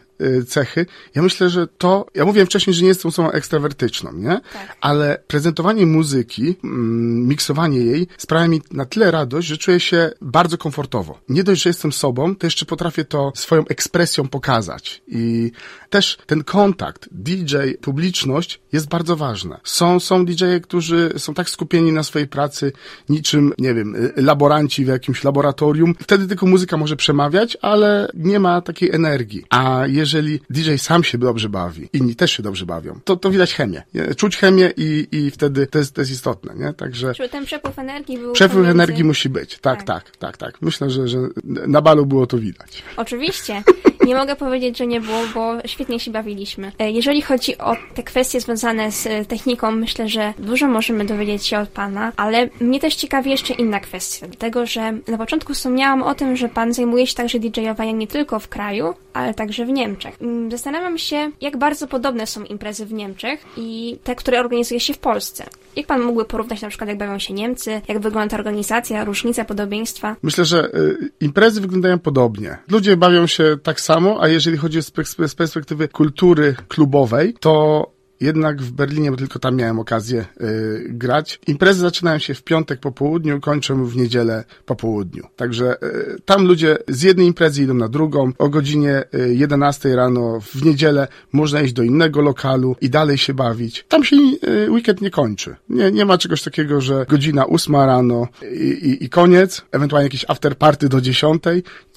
cechy. 0.48 0.86
Ja 1.16 1.22
myślę, 1.22 1.50
że 1.50 1.68
to, 1.68 2.06
ja 2.16 2.26
mówiłem 2.26 2.48
wcześniej, 2.48 2.74
że 2.74 2.82
nie 2.82 2.88
jestem 2.88 3.10
osobą 3.10 3.32
ekstrawertyczną, 3.32 4.14
nie? 4.14 4.40
Tak. 4.54 4.78
Ale 4.82 5.24
prezentowanie 5.28 5.86
muzyki, 5.86 6.56
mm, 6.64 7.28
miksowanie 7.28 7.80
jej 7.80 8.08
sprawia 8.18 8.48
mi 8.48 8.62
na 8.72 8.86
tyle 8.86 9.12
radość, 9.12 9.48
że 9.48 9.58
czuję 9.58 9.80
się 9.80 10.12
bardzo 10.22 10.58
komfortowo. 10.58 11.20
Nie 11.30 11.44
dość, 11.44 11.62
że 11.62 11.70
jestem 11.70 11.92
sobą, 11.92 12.36
to 12.36 12.48
jeszcze 12.48 12.66
potrafię 12.66 13.06
to 13.06 13.32
swoją 13.36 13.66
ekspresją 13.68 14.28
pokazać. 14.28 15.02
I 15.08 15.52
też 15.90 16.18
ten 16.26 16.44
kontakt 16.44 17.10
DJ, 17.12 17.56
publiczność 17.82 18.60
jest 18.72 18.90
bardzo 18.90 19.16
ważna. 19.16 19.60
Są, 19.64 20.00
są 20.00 20.26
DJ-e, 20.26 20.60
którzy 20.60 21.14
są 21.18 21.34
tak 21.34 21.50
skupieni 21.50 21.92
na 21.92 22.04
swojej 22.04 22.28
pracy, 22.28 22.72
niczym, 23.10 23.54
nie 23.58 23.74
wiem, 23.74 23.96
y, 23.96 24.14
laboranci 24.16 24.86
w 24.86 24.88
jakimś 24.88 25.24
laboratorium. 25.24 25.96
Wtedy 26.00 26.28
tylko 26.28 26.46
muzyka 26.46 26.78
może 26.78 26.96
przemawiać, 26.96 27.58
ale 27.62 28.12
nie 28.14 28.40
ma 28.40 28.62
takiej 28.62 28.92
energii. 28.92 29.44
A 29.50 29.84
jeżeli 29.88 30.09
jeżeli 30.14 30.40
DJ 30.50 30.76
sam 30.78 31.04
się 31.04 31.18
dobrze 31.18 31.50
bawi, 31.50 31.90
inni 31.94 32.16
też 32.16 32.32
się 32.32 32.44
dobrze 32.44 32.66
bawią, 32.66 33.00
to, 33.04 33.16
to 33.16 33.32
widać 33.32 33.54
chemię. 33.54 33.84
Nie? 33.94 34.16
Czuć 34.16 34.38
chemię 34.38 34.72
i, 34.78 35.08
i 35.12 35.32
wtedy 35.32 35.68
to 35.68 35.80
jest, 35.80 35.94
to 35.94 36.02
jest 36.02 36.12
istotne, 36.12 36.54
nie? 36.56 36.74
Także... 36.74 37.14
Ten 37.32 37.46
przepływ 37.46 37.80
energii 37.80 38.18
był 38.18 38.34
Przepływ 38.34 38.54
pomiędzy... 38.54 38.72
energii 38.72 39.04
musi 39.04 39.30
być, 39.30 39.60
tak, 39.60 39.84
tak, 39.84 40.04
tak, 40.04 40.18
tak, 40.18 40.38
tak. 40.38 40.62
Myślę, 40.62 40.90
że, 40.90 41.08
że 41.08 41.18
na 41.44 41.82
balu 41.82 42.06
było 42.06 42.28
to 42.28 42.38
widać. 42.38 42.84
Oczywiście. 42.98 43.64
Nie 44.06 44.16
mogę 44.16 44.36
powiedzieć, 44.36 44.78
że 44.78 44.88
nie 44.88 45.02
było, 45.02 45.22
bo 45.34 45.68
świetnie 45.68 46.00
się 46.00 46.12
bawiliśmy. 46.12 46.72
E, 46.80 46.92
jeżeli 46.92 47.22
chodzi 47.22 47.58
o 47.58 47.76
te 47.96 48.04
kwestie 48.04 48.42
związane 48.42 48.92
z 48.92 49.08
e, 49.08 49.26
techniką, 49.26 49.72
myślę, 49.72 50.10
że 50.10 50.34
dużo 50.40 50.68
możemy 50.68 51.06
dowiedzieć 51.06 51.46
się 51.46 51.60
od 51.60 51.70
Pana, 51.70 52.12
ale 52.18 52.50
mnie 52.60 52.80
też 52.80 52.96
ciekawi 52.96 53.32
jeszcze 53.32 53.54
inna 53.54 53.80
kwestia, 53.80 54.28
dlatego 54.28 54.66
że 54.66 54.92
na 55.08 55.18
początku 55.18 55.54
wspomniałam 55.54 56.04
o 56.04 56.16
tym, 56.16 56.38
że 56.38 56.50
Pan 56.50 56.74
zajmuje 56.74 57.08
się 57.08 57.16
także 57.16 57.40
DJ-owaniem 57.40 57.98
nie 57.98 58.08
tylko 58.08 58.40
w 58.40 58.48
kraju, 58.48 58.94
ale 59.14 59.34
także 59.34 59.66
w 59.66 59.70
Niemczech. 59.70 59.99
Mm, 60.22 60.52
zastanawiam 60.52 60.98
się, 60.98 61.32
jak 61.42 61.58
bardzo 61.58 61.88
podobne 61.88 62.28
są 62.28 62.44
imprezy 62.44 62.86
w 62.86 62.94
Niemczech 62.94 63.46
i 63.58 63.98
te, 64.04 64.16
które 64.16 64.40
organizuje 64.40 64.80
się 64.80 64.94
w 64.94 64.98
Polsce. 64.98 65.46
Jak 65.76 65.88
Pan 65.88 66.02
mógłby 66.02 66.26
porównać 66.26 66.62
na 66.62 66.70
przykład, 66.70 66.90
jak 66.90 66.98
bawią 66.98 67.20
się 67.20 67.34
Niemcy, 67.34 67.82
jak 67.88 68.00
wygląda 68.00 68.30
ta 68.30 68.38
organizacja, 68.38 69.04
różnice, 69.04 69.46
podobieństwa? 69.46 70.16
Myślę, 70.24 70.46
że 70.46 70.66
y, 70.76 71.12
imprezy 71.22 71.62
wyglądają 71.62 72.00
podobnie. 72.00 72.58
Ludzie 72.72 72.98
bawią 72.98 73.28
się 73.28 73.58
tak 73.64 73.82
samo, 73.82 74.22
a 74.22 74.28
jeżeli 74.28 74.58
chodzi 74.58 74.82
z 75.28 75.36
perspektywy 75.36 75.88
kultury 75.88 76.56
klubowej, 76.68 77.34
to 77.40 77.86
jednak 78.20 78.62
w 78.62 78.72
Berlinie, 78.72 79.12
bo 79.12 79.18
tylko 79.18 79.40
tam 79.40 79.56
miałem 79.56 79.80
okazję 79.80 80.26
y, 80.42 80.86
grać. 80.90 81.40
Imprezy 81.48 81.80
zaczynają 81.80 82.20
się 82.20 82.34
w 82.34 82.44
piątek 82.44 82.80
po 82.80 82.92
południu, 82.92 83.40
kończą 83.42 83.86
w 83.86 83.96
niedzielę 83.96 84.44
po 84.66 84.76
południu. 84.76 85.24
Także 85.36 85.84
y, 85.84 86.22
tam 86.26 86.46
ludzie 86.46 86.78
z 86.88 87.02
jednej 87.02 87.28
imprezy 87.28 87.64
idą 87.64 87.74
na 87.74 87.88
drugą. 87.88 88.32
O 88.38 88.50
godzinie 88.50 89.04
y, 89.16 89.36
11 89.36 89.96
rano 89.96 90.40
w 90.42 90.66
niedzielę 90.66 91.08
można 91.32 91.62
iść 91.62 91.74
do 91.74 91.84
innego 91.84 92.22
lokalu 92.22 92.76
i 92.82 92.90
dalej 92.90 93.18
się 93.18 93.34
bawić. 93.34 93.86
Tam 93.88 94.04
się 94.04 94.16
y, 94.16 94.72
weekend 94.72 95.02
nie 95.02 95.12
kończy. 95.12 95.56
Nie, 95.70 95.92
nie 95.92 96.06
ma 96.06 96.18
czegoś 96.18 96.44
takiego, 96.44 96.82
że 96.82 97.06
godzina 97.10 97.48
8 97.48 97.76
rano 97.76 98.28
i, 98.54 98.68
i, 98.68 99.04
i 99.06 99.10
koniec, 99.10 99.66
ewentualnie 99.72 100.06
jakieś 100.06 100.26
after 100.28 100.58
party 100.58 100.90
do 100.90 101.02
10. 101.02 101.44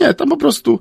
Nie, 0.00 0.14
tam 0.14 0.28
po 0.28 0.36
prostu 0.36 0.80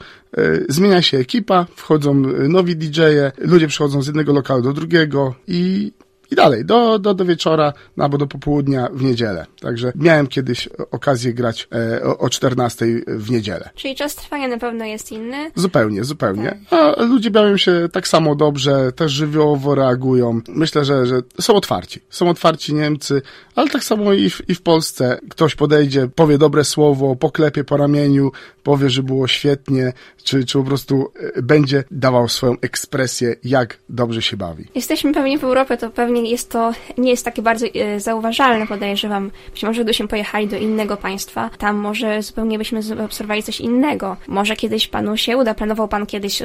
zmienia 0.70 1.02
się 1.02 1.18
ekipa, 1.18 1.66
wchodzą 1.76 2.30
y, 2.30 2.50
nowi 2.50 2.76
DJ-e, 2.76 3.32
ludzie 3.38 3.68
przychodzą 3.68 4.02
z 4.02 4.08
jednego 4.08 4.34
lokalu 4.34 4.62
do 4.62 4.74
drugiego, 4.74 5.36
i 5.48 5.92
i 6.32 6.36
dalej, 6.36 6.66
do, 6.66 7.00
do, 7.00 7.14
do 7.14 7.26
wieczora 7.26 7.74
no, 7.98 8.04
albo 8.04 8.18
do 8.18 8.28
popołudnia 8.28 8.90
w 8.94 9.04
niedzielę. 9.04 9.46
Także 9.62 9.92
miałem 9.96 10.28
kiedyś 10.28 10.70
okazję 10.92 11.34
grać 11.34 11.68
e, 11.76 12.04
o, 12.04 12.18
o 12.18 12.30
14 12.30 12.86
w 13.08 13.32
niedzielę. 13.32 13.70
Czyli 13.76 13.96
czas 13.96 14.16
trwania 14.16 14.48
na 14.48 14.58
pewno 14.58 14.86
jest 14.86 15.12
inny? 15.12 15.52
Zupełnie, 15.56 16.04
zupełnie. 16.04 16.58
Tak. 16.70 16.98
A 16.98 17.04
ludzie 17.04 17.32
bawią 17.32 17.58
się 17.58 17.90
tak 17.92 18.08
samo 18.08 18.36
dobrze, 18.36 18.92
też 18.92 19.12
żywiołowo 19.12 19.76
reagują. 19.76 20.42
Myślę, 20.48 20.86
że, 20.86 21.06
że 21.06 21.22
są 21.42 21.56
otwarci. 21.56 22.00
Są 22.10 22.30
otwarci 22.30 22.74
Niemcy, 22.74 23.22
ale 23.56 23.70
tak 23.70 23.84
samo 23.84 24.14
i 24.14 24.30
w, 24.30 24.50
i 24.50 24.56
w 24.56 24.62
Polsce. 24.62 25.20
Ktoś 25.30 25.56
podejdzie, 25.56 26.08
powie 26.16 26.38
dobre 26.38 26.64
słowo, 26.64 27.16
poklepie 27.16 27.64
po 27.64 27.78
ramieniu, 27.78 28.32
powie, 28.64 28.90
że 28.90 29.04
było 29.04 29.28
świetnie, 29.28 29.94
czy, 30.24 30.46
czy 30.46 30.58
po 30.58 30.64
prostu 30.64 31.12
e, 31.36 31.42
będzie 31.42 31.84
dawał 31.92 32.30
swoją 32.30 32.56
ekspresję, 32.62 33.36
jak 33.44 33.78
dobrze 33.90 34.22
się 34.22 34.38
bawi. 34.38 34.66
Jesteśmy 34.76 35.14
pewnie 35.14 35.40
w 35.40 35.44
Europie, 35.44 35.78
to 35.78 35.90
pewnie 35.90 36.21
jest 36.30 36.50
to, 36.50 36.72
nie 36.98 37.12
jest 37.12 37.26
takie 37.26 37.42
bardzo 37.42 37.66
e, 37.68 38.00
zauważalne, 38.00 38.68
podejrzewam. 38.68 39.32
Być 39.52 39.64
może 39.64 39.82
gdybyśmy 39.82 40.08
pojechali 40.08 40.48
do 40.48 40.58
innego 40.58 40.98
państwa, 40.98 41.50
tam 41.58 41.76
może 41.76 42.24
zupełnie 42.24 42.58
byśmy 42.58 42.84
zaobserwowali 42.84 43.44
coś 43.44 43.62
innego. 43.62 44.18
Może 44.28 44.56
kiedyś 44.56 44.88
panu 44.88 45.18
się 45.18 45.38
uda, 45.38 45.54
planował 45.54 45.88
pan 45.88 46.06
kiedyś 46.06 46.44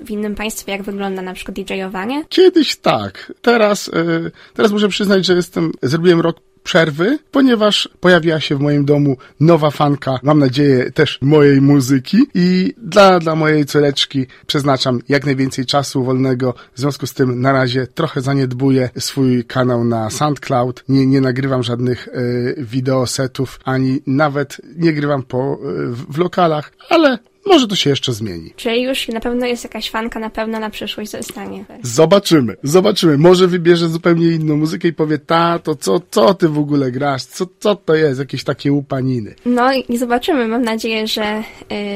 w 0.00 0.10
innym 0.10 0.34
państwie, 0.34 0.72
jak 0.72 0.82
wygląda 0.82 1.22
na 1.22 1.34
przykład 1.34 1.56
DJ-owanie? 1.56 2.24
Kiedyś 2.28 2.76
tak. 2.76 3.32
Teraz, 3.42 3.86
yy, 3.86 4.30
teraz 4.54 4.72
muszę 4.72 4.88
przyznać, 4.88 5.26
że 5.26 5.34
jestem, 5.34 5.72
zrobiłem 5.82 6.20
rok 6.20 6.36
przerwy, 6.66 7.18
ponieważ 7.30 7.88
pojawiła 8.00 8.40
się 8.40 8.56
w 8.56 8.60
moim 8.60 8.84
domu 8.84 9.16
nowa 9.40 9.70
fanka, 9.70 10.18
mam 10.22 10.38
nadzieję 10.38 10.90
też 10.90 11.18
mojej 11.22 11.60
muzyki. 11.60 12.18
I 12.34 12.74
dla, 12.78 13.18
dla 13.18 13.34
mojej 13.34 13.66
córeczki 13.66 14.26
przeznaczam 14.46 15.00
jak 15.08 15.26
najwięcej 15.26 15.66
czasu 15.66 16.04
wolnego, 16.04 16.54
w 16.74 16.80
związku 16.80 17.06
z 17.06 17.14
tym 17.14 17.40
na 17.40 17.52
razie 17.52 17.86
trochę 17.86 18.20
zaniedbuję 18.20 18.90
swój 18.98 19.44
kanał 19.44 19.84
na 19.84 20.10
SoundCloud, 20.10 20.84
nie, 20.88 21.06
nie 21.06 21.20
nagrywam 21.20 21.62
żadnych 21.62 22.08
y, 22.08 22.54
wideosetów, 22.58 23.60
ani 23.64 24.02
nawet 24.06 24.60
nie 24.76 24.92
grywam 24.92 25.22
po, 25.22 25.54
y, 25.54 25.88
w, 25.88 26.12
w 26.12 26.18
lokalach, 26.18 26.72
ale 26.90 27.18
może 27.46 27.68
to 27.68 27.76
się 27.76 27.90
jeszcze 27.90 28.12
zmieni. 28.12 28.52
Czyli 28.56 28.82
już 28.82 29.08
na 29.08 29.20
pewno 29.20 29.46
jest 29.46 29.64
jakaś 29.64 29.90
fanka 29.90 30.20
na 30.20 30.30
pewno 30.30 30.60
na 30.60 30.70
przyszłość 30.70 31.10
zostanie. 31.10 31.64
Zobaczymy, 31.82 32.56
zobaczymy. 32.62 33.18
Może 33.18 33.46
wybierze 33.46 33.88
zupełnie 33.88 34.26
inną 34.26 34.56
muzykę 34.56 34.88
i 34.88 34.92
powie, 34.92 35.18
ta, 35.18 35.58
to 35.58 35.74
co, 35.74 36.00
co 36.10 36.34
ty 36.34 36.48
w 36.48 36.58
ogóle 36.58 36.92
grasz? 36.92 37.24
Co, 37.24 37.46
co 37.58 37.74
to 37.76 37.94
jest? 37.94 38.20
Jakieś 38.20 38.44
takie 38.44 38.72
upaniny. 38.72 39.34
No 39.46 39.72
i 39.88 39.98
zobaczymy. 39.98 40.48
Mam 40.48 40.62
nadzieję, 40.62 41.06
że, 41.06 41.42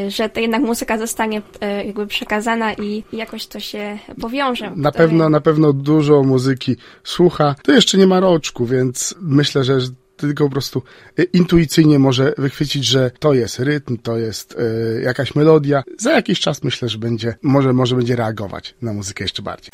y, 0.07 0.11
że 0.11 0.29
to 0.29 0.41
jednak 0.41 0.63
muzyka 0.63 0.99
zostanie 0.99 1.39
y, 1.39 1.87
jakby 1.87 2.07
przekazana 2.07 2.75
i 2.75 3.05
jakoś 3.13 3.47
to 3.47 3.61
się 3.61 3.99
powiąże. 4.21 4.73
Na 4.77 4.93
pewno, 4.93 5.29
na 5.29 5.41
pewno 5.41 5.73
dużo 5.73 6.23
muzyki 6.23 6.77
słucha. 7.05 7.55
To 7.63 7.73
jeszcze 7.73 7.99
nie 7.99 8.07
ma 8.07 8.21
roczku, 8.21 8.67
więc 8.67 9.15
myślę, 9.21 9.65
że 9.65 9.79
tylko 10.21 10.45
po 10.45 10.51
prostu 10.51 10.83
e, 11.19 11.23
intuicyjnie 11.23 11.99
może 11.99 12.35
wychwycić, 12.39 12.85
że 12.85 13.11
to 13.19 13.35
jest 13.35 13.59
rytm, 13.59 13.97
to 13.97 14.19
jest 14.19 14.53
y, 14.53 15.03
jakaś 15.03 15.35
melodia. 15.35 15.83
Za 15.99 16.13
jakiś 16.13 16.41
czas 16.41 16.65
myślę, 16.65 16.89
że 16.89 16.99
będzie, 16.99 17.35
może, 17.43 17.73
może 17.73 17.97
będzie 17.97 18.17
reagować 18.17 18.75
na 18.83 18.93
muzykę 18.93 19.25
jeszcze 19.25 19.43
bardziej. 19.43 19.71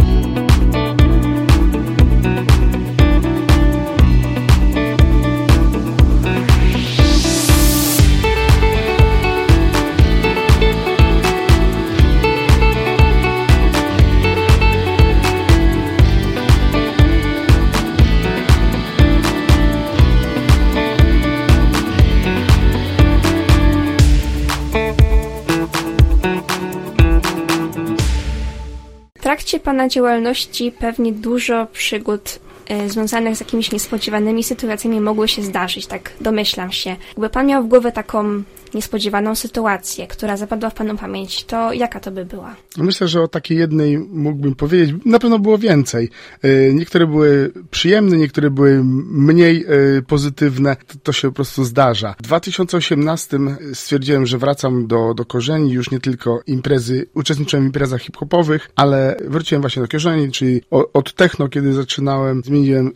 Pana 29.66 29.88
działalności 29.88 30.72
pewnie 30.72 31.12
dużo 31.12 31.66
przygód 31.72 32.38
y, 32.70 32.90
związanych 32.90 33.36
z 33.36 33.40
jakimiś 33.40 33.72
niespodziewanymi 33.72 34.44
sytuacjami 34.44 35.00
mogły 35.00 35.28
się 35.28 35.42
zdarzyć, 35.42 35.86
tak 35.86 36.12
domyślam 36.20 36.72
się. 36.72 36.96
Jakby 37.08 37.28
Pan 37.28 37.46
miał 37.46 37.62
w 37.62 37.68
głowie 37.68 37.92
taką 37.92 38.42
niespodziewaną 38.74 39.34
sytuację, 39.34 40.06
która 40.06 40.36
zapadła 40.36 40.70
w 40.70 40.74
Panu 40.74 40.96
pamięć, 40.96 41.44
to 41.44 41.72
jaka 41.72 42.00
to 42.00 42.10
by 42.10 42.24
była? 42.24 42.56
Myślę, 42.76 43.08
że 43.08 43.22
o 43.22 43.28
takiej 43.28 43.58
jednej 43.58 43.98
mógłbym 43.98 44.54
powiedzieć. 44.54 44.96
Na 45.04 45.18
pewno 45.18 45.38
było 45.38 45.58
więcej. 45.58 46.10
E, 46.42 46.72
niektóre 46.72 47.06
były 47.06 47.52
przyjemne, 47.70 48.16
niektóre 48.16 48.50
były 48.50 48.84
mniej 49.10 49.64
e, 49.64 50.02
pozytywne. 50.02 50.76
To, 51.02 51.12
się 51.12 51.28
po 51.28 51.34
prostu 51.34 51.64
zdarza. 51.64 52.14
W 52.18 52.22
2018 52.22 53.38
stwierdziłem, 53.74 54.26
że 54.26 54.38
wracam 54.38 54.86
do, 54.86 55.14
do 55.14 55.24
korzeni, 55.24 55.72
już 55.72 55.90
nie 55.90 56.00
tylko 56.00 56.40
imprezy, 56.46 57.06
uczestniczyłem 57.14 57.64
w 57.64 57.66
imprezach 57.66 58.02
hip-hopowych, 58.02 58.70
ale 58.76 59.16
wróciłem 59.24 59.62
właśnie 59.62 59.82
do 59.82 59.88
korzeni, 59.88 60.32
czyli 60.32 60.60
od 60.70 61.14
techno, 61.14 61.48
kiedy 61.48 61.72
zaczynałem, 61.72 62.42
zmieniłem 62.44 62.92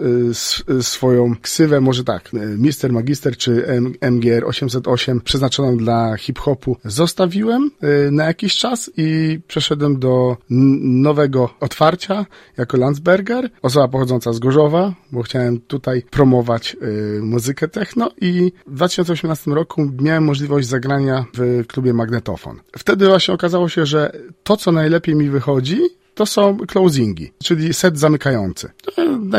swoją 0.81 1.35
ksywę, 1.43 1.81
może 1.81 2.05
tak, 2.05 2.31
Mister 2.59 2.93
Magister 2.93 3.37
czy 3.37 3.67
MGR 4.01 4.45
808 4.45 5.21
przeznaczoną 5.21 5.70
dla 5.77 6.17
hip-hopu 6.17 6.77
zostawiłem 6.85 7.71
y, 8.07 8.11
na 8.11 8.25
jakiś 8.25 8.57
czas 8.57 8.91
i 8.97 9.41
przeszedłem 9.49 9.99
do 9.99 10.37
nowego 10.51 11.51
otwarcia 11.61 12.27
jako 12.57 12.77
Landsberger, 12.77 13.51
osoba 13.63 13.89
pochodząca 13.89 14.33
z 14.33 14.39
Gorzowa, 14.39 14.95
bo 15.13 15.23
chciałem 15.23 15.61
tutaj 15.61 16.03
promować 16.11 16.77
y, 16.83 17.21
muzykę 17.23 17.69
techno 17.69 18.11
i 18.21 18.53
w 18.67 18.75
2018 18.75 19.51
roku 19.51 19.91
miałem 20.01 20.25
możliwość 20.25 20.69
zagrania 20.69 21.25
w 21.35 21.67
klubie 21.67 21.93
Magnetofon. 21.93 22.61
Wtedy 22.79 23.07
właśnie 23.07 23.35
okazało 23.35 23.69
się, 23.69 23.87
że 23.87 24.13
to, 24.43 24.57
co 24.57 24.73
najlepiej 24.73 25.15
mi 25.15 25.31
wychodzi, 25.31 25.81
to 26.15 26.27
są 26.27 26.59
closingi, 26.67 27.33
czyli 27.45 27.75
set 27.75 27.99
zamykający. 27.99 28.71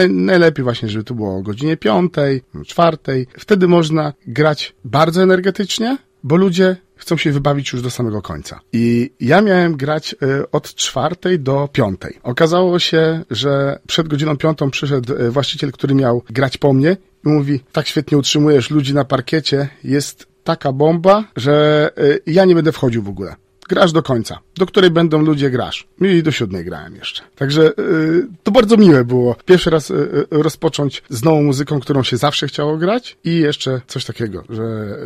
Najlepiej 0.09 0.63
właśnie, 0.63 0.89
żeby 0.89 1.03
to 1.03 1.13
było 1.13 1.37
o 1.37 1.41
godzinie 1.41 1.77
piątej, 1.77 2.41
czwartej. 2.67 3.27
Wtedy 3.39 3.67
można 3.67 4.13
grać 4.27 4.75
bardzo 4.85 5.23
energetycznie, 5.23 5.97
bo 6.23 6.35
ludzie 6.35 6.75
chcą 6.95 7.17
się 7.17 7.31
wybawić 7.31 7.73
już 7.73 7.81
do 7.81 7.89
samego 7.89 8.21
końca. 8.21 8.59
I 8.73 9.11
ja 9.19 9.41
miałem 9.41 9.77
grać 9.77 10.15
y, 10.23 10.51
od 10.51 10.75
czwartej 10.75 11.39
do 11.39 11.69
piątej. 11.73 12.19
Okazało 12.23 12.79
się, 12.79 13.23
że 13.31 13.79
przed 13.87 14.07
godziną 14.07 14.37
piątą 14.37 14.71
przyszedł 14.71 15.13
y, 15.13 15.31
właściciel, 15.31 15.71
który 15.71 15.95
miał 15.95 16.23
grać 16.29 16.57
po 16.57 16.73
mnie 16.73 16.97
i 17.25 17.29
mówi, 17.29 17.59
tak 17.71 17.87
świetnie 17.87 18.17
utrzymujesz 18.17 18.69
ludzi 18.69 18.93
na 18.93 19.05
parkiecie, 19.05 19.69
jest 19.83 20.27
taka 20.43 20.71
bomba, 20.71 21.23
że 21.35 21.89
y, 21.97 22.19
ja 22.25 22.45
nie 22.45 22.55
będę 22.55 22.71
wchodził 22.71 23.03
w 23.03 23.09
ogóle 23.09 23.35
grasz 23.71 23.91
do 23.91 24.03
końca, 24.03 24.39
do 24.57 24.65
której 24.65 24.89
będą 24.89 25.21
ludzie 25.21 25.49
grasz. 25.49 25.87
I 26.01 26.23
do 26.23 26.31
siódmej 26.31 26.65
grałem 26.65 26.95
jeszcze. 26.95 27.23
Także 27.35 27.61
yy, 27.61 28.27
to 28.43 28.51
bardzo 28.51 28.77
miłe 28.77 29.05
było. 29.05 29.35
Pierwszy 29.45 29.69
raz 29.69 29.89
yy, 29.89 30.27
rozpocząć 30.31 31.03
z 31.09 31.23
nową 31.23 31.41
muzyką, 31.41 31.79
którą 31.79 32.03
się 32.03 32.17
zawsze 32.17 32.47
chciało 32.47 32.77
grać 32.77 33.17
i 33.23 33.35
jeszcze 33.35 33.81
coś 33.87 34.05
takiego, 34.05 34.43
że 34.49 34.63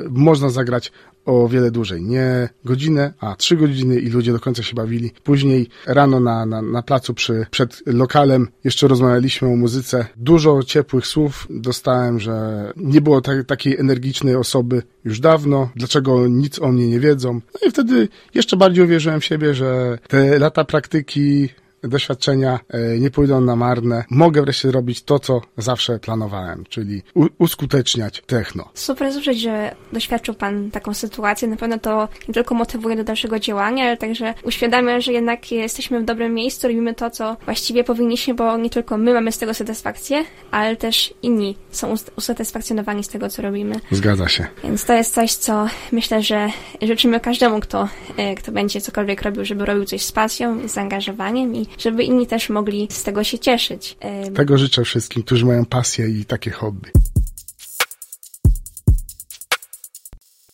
można 0.09 0.49
zagrać 0.49 0.91
o 1.25 1.47
wiele 1.47 1.71
dłużej. 1.71 2.03
Nie 2.03 2.49
godzinę, 2.65 3.13
a 3.19 3.35
trzy 3.35 3.55
godziny 3.55 3.99
i 3.99 4.09
ludzie 4.09 4.31
do 4.31 4.39
końca 4.39 4.63
się 4.63 4.75
bawili. 4.75 5.11
Później 5.23 5.67
rano 5.87 6.19
na, 6.19 6.45
na, 6.45 6.61
na 6.61 6.81
placu 6.81 7.13
przy, 7.13 7.45
przed 7.51 7.81
lokalem 7.85 8.47
jeszcze 8.63 8.87
rozmawialiśmy 8.87 9.47
o 9.47 9.55
muzyce. 9.55 10.05
Dużo 10.17 10.63
ciepłych 10.63 11.07
słów 11.07 11.47
dostałem, 11.49 12.19
że 12.19 12.73
nie 12.77 13.01
było 13.01 13.21
ta, 13.21 13.43
takiej 13.43 13.77
energicznej 13.77 14.35
osoby 14.35 14.83
już 15.05 15.19
dawno. 15.19 15.69
Dlaczego 15.75 16.27
nic 16.27 16.59
o 16.59 16.71
mnie 16.71 16.87
nie 16.87 16.99
wiedzą? 16.99 17.33
No 17.33 17.67
i 17.67 17.71
wtedy 17.71 18.07
jeszcze 18.33 18.57
bardziej 18.57 18.85
uwierzyłem 18.85 19.19
w 19.19 19.25
siebie, 19.25 19.53
że 19.53 19.97
te 20.07 20.39
lata 20.39 20.65
praktyki 20.65 21.49
doświadczenia 21.87 22.59
e, 22.69 22.99
nie 22.99 23.11
pójdą 23.11 23.41
na 23.41 23.55
marne. 23.55 24.05
Mogę 24.09 24.41
wreszcie 24.41 24.67
zrobić 24.67 25.03
to, 25.03 25.19
co 25.19 25.41
zawsze 25.57 25.99
planowałem, 25.99 26.63
czyli 26.69 27.01
uskuteczniać 27.37 28.23
techno. 28.25 28.69
Super 28.73 29.13
słyszeć, 29.13 29.41
że 29.41 29.75
doświadczył 29.93 30.33
Pan 30.33 30.71
taką 30.71 30.93
sytuację. 30.93 31.47
Na 31.47 31.55
pewno 31.55 31.79
to 31.79 32.07
nie 32.27 32.33
tylko 32.33 32.55
motywuje 32.55 32.95
do 32.95 33.03
dalszego 33.03 33.39
działania, 33.39 33.83
ale 33.83 33.97
także 33.97 34.33
uświadamia, 34.43 34.99
że 34.99 35.13
jednak 35.13 35.51
jesteśmy 35.51 35.99
w 35.99 36.05
dobrym 36.05 36.33
miejscu, 36.33 36.67
robimy 36.67 36.93
to, 36.93 37.09
co 37.09 37.37
właściwie 37.45 37.83
powinniśmy, 37.83 38.33
bo 38.33 38.57
nie 38.57 38.69
tylko 38.69 38.97
my 38.97 39.13
mamy 39.13 39.31
z 39.31 39.37
tego 39.37 39.53
satysfakcję, 39.53 40.23
ale 40.51 40.75
też 40.75 41.13
inni 41.21 41.55
są 41.71 41.95
usatysfakcjonowani 42.15 43.03
z 43.03 43.07
tego, 43.07 43.29
co 43.29 43.41
robimy. 43.41 43.75
Zgadza 43.91 44.27
się. 44.27 44.47
Więc 44.63 44.85
to 44.85 44.93
jest 44.93 45.13
coś, 45.13 45.33
co 45.33 45.67
myślę, 45.91 46.23
że 46.23 46.49
życzymy 46.81 47.19
każdemu, 47.19 47.59
kto, 47.59 47.89
e, 48.17 48.35
kto 48.35 48.51
będzie 48.51 48.81
cokolwiek 48.81 49.21
robił, 49.21 49.45
żeby 49.45 49.65
robił 49.65 49.85
coś 49.85 50.01
z 50.01 50.11
pasją, 50.11 50.67
z 50.67 50.71
zaangażowaniem 50.71 51.55
i 51.55 51.67
żeby 51.77 52.03
inni 52.03 52.27
też 52.27 52.49
mogli 52.49 52.87
z 52.91 53.03
tego 53.03 53.23
się 53.23 53.39
cieszyć. 53.39 53.97
Tego 54.35 54.57
życzę 54.57 54.83
wszystkim, 54.83 55.23
którzy 55.23 55.45
mają 55.45 55.65
pasję 55.65 56.09
i 56.09 56.25
takie 56.25 56.51
hobby. 56.51 56.91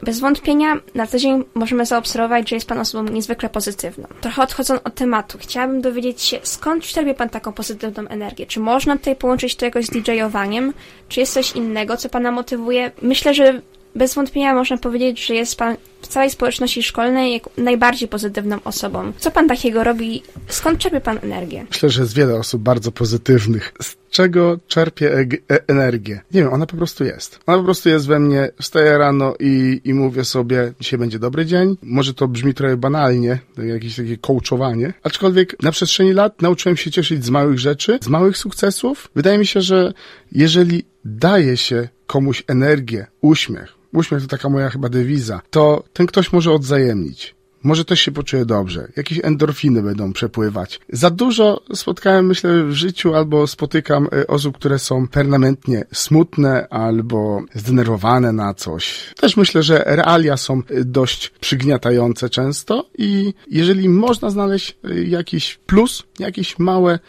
Bez 0.03 0.19
wątpienia 0.19 0.79
na 0.95 1.07
co 1.07 1.19
dzień 1.19 1.43
możemy 1.53 1.85
zaobserwować, 1.85 2.49
że 2.49 2.55
jest 2.55 2.67
Pan 2.67 2.79
osobą 2.79 3.11
niezwykle 3.11 3.49
pozytywną. 3.49 4.07
Trochę 4.21 4.41
odchodząc 4.41 4.81
od 4.83 4.95
tematu, 4.95 5.37
chciałabym 5.41 5.81
dowiedzieć 5.81 6.21
się, 6.21 6.39
skąd 6.43 6.83
czerpie 6.83 7.13
Pan 7.13 7.29
taką 7.29 7.53
pozytywną 7.53 8.07
energię? 8.07 8.45
Czy 8.45 8.59
można 8.59 8.97
tutaj 8.97 9.15
połączyć 9.15 9.55
to 9.55 9.65
jakoś 9.65 9.85
z 9.85 9.89
DJ-owaniem? 9.89 10.73
Czy 11.09 11.19
jest 11.19 11.33
coś 11.33 11.51
innego, 11.51 11.97
co 11.97 12.09
Pana 12.09 12.31
motywuje? 12.31 12.91
Myślę, 13.01 13.33
że 13.33 13.61
bez 13.95 14.13
wątpienia 14.13 14.53
można 14.53 14.77
powiedzieć, 14.77 15.25
że 15.25 15.33
jest 15.35 15.55
Pan 15.55 15.75
w 16.01 16.07
całej 16.07 16.29
społeczności 16.29 16.83
szkolnej 16.83 17.41
najbardziej 17.57 18.07
pozytywną 18.07 18.57
osobą. 18.63 19.11
Co 19.17 19.31
Pan 19.31 19.47
takiego 19.47 19.83
robi? 19.83 20.23
Skąd 20.47 20.79
czerpie 20.79 21.01
Pan 21.01 21.19
energię? 21.23 21.65
Myślę, 21.69 21.89
że 21.89 22.01
jest 22.01 22.15
wiele 22.15 22.35
osób 22.35 22.61
bardzo 22.61 22.91
pozytywnych. 22.91 23.73
Z 23.81 23.97
czego 24.09 24.59
czerpię 24.67 25.13
e 25.13 25.25
e 25.55 25.67
energię? 25.67 26.21
Nie 26.31 26.41
wiem, 26.41 26.53
ona 26.53 26.65
po 26.65 26.77
prostu 26.77 27.03
jest. 27.03 27.39
Ona 27.45 27.57
po 27.57 27.63
prostu 27.63 27.89
jest 27.89 28.07
we 28.07 28.19
mnie. 28.19 28.49
Wstaję 28.61 28.97
rano 28.97 29.33
i, 29.39 29.81
i 29.83 29.93
mówię 29.93 30.25
sobie, 30.25 30.73
dzisiaj 30.79 30.99
będzie 30.99 31.19
dobry 31.19 31.45
dzień. 31.45 31.77
Może 31.83 32.13
to 32.13 32.27
brzmi 32.27 32.53
trochę 32.53 32.77
banalnie, 32.77 33.39
jakieś 33.57 33.95
takie 33.95 34.17
coachowanie, 34.17 34.93
aczkolwiek 35.03 35.63
na 35.63 35.71
przestrzeni 35.71 36.13
lat 36.13 36.41
nauczyłem 36.41 36.77
się 36.77 36.91
cieszyć 36.91 37.25
z 37.25 37.29
małych 37.29 37.59
rzeczy, 37.59 37.99
z 38.01 38.07
małych 38.07 38.37
sukcesów. 38.37 39.09
Wydaje 39.15 39.37
mi 39.37 39.45
się, 39.45 39.61
że 39.61 39.93
jeżeli 40.31 40.83
daje 41.05 41.57
się 41.57 41.87
komuś 42.07 42.43
energię, 42.47 43.07
uśmiech, 43.21 43.80
uśmiech 43.93 44.21
to 44.21 44.27
taka 44.27 44.49
moja 44.49 44.69
chyba 44.69 44.89
dewiza, 44.89 45.41
to 45.49 45.83
ten 45.93 46.05
ktoś 46.05 46.33
może 46.33 46.51
odzajemnić. 46.51 47.35
Może 47.63 47.85
też 47.85 47.99
się 47.99 48.11
poczuje 48.11 48.45
dobrze. 48.45 48.87
Jakieś 48.95 49.19
endorfiny 49.23 49.81
będą 49.81 50.13
przepływać. 50.13 50.79
Za 50.89 51.09
dużo 51.09 51.61
spotkałem, 51.73 52.25
myślę, 52.25 52.63
w 52.63 52.71
życiu 52.71 53.15
albo 53.15 53.47
spotykam 53.47 54.07
e, 54.13 54.27
osób, 54.27 54.57
które 54.57 54.79
są 54.79 55.07
permanentnie 55.07 55.85
smutne 55.93 56.67
albo 56.69 57.41
zdenerwowane 57.55 58.31
na 58.31 58.53
coś. 58.53 59.13
Też 59.19 59.37
myślę, 59.37 59.63
że 59.63 59.83
realia 59.85 60.37
są 60.37 60.57
e, 60.69 60.83
dość 60.85 61.29
przygniatające 61.29 62.29
często 62.29 62.89
i 62.97 63.33
jeżeli 63.47 63.89
można 63.89 64.29
znaleźć 64.29 64.77
e, 64.83 65.03
jakiś 65.03 65.59
plus, 65.65 66.03
jakieś 66.19 66.59
małe, 66.59 66.99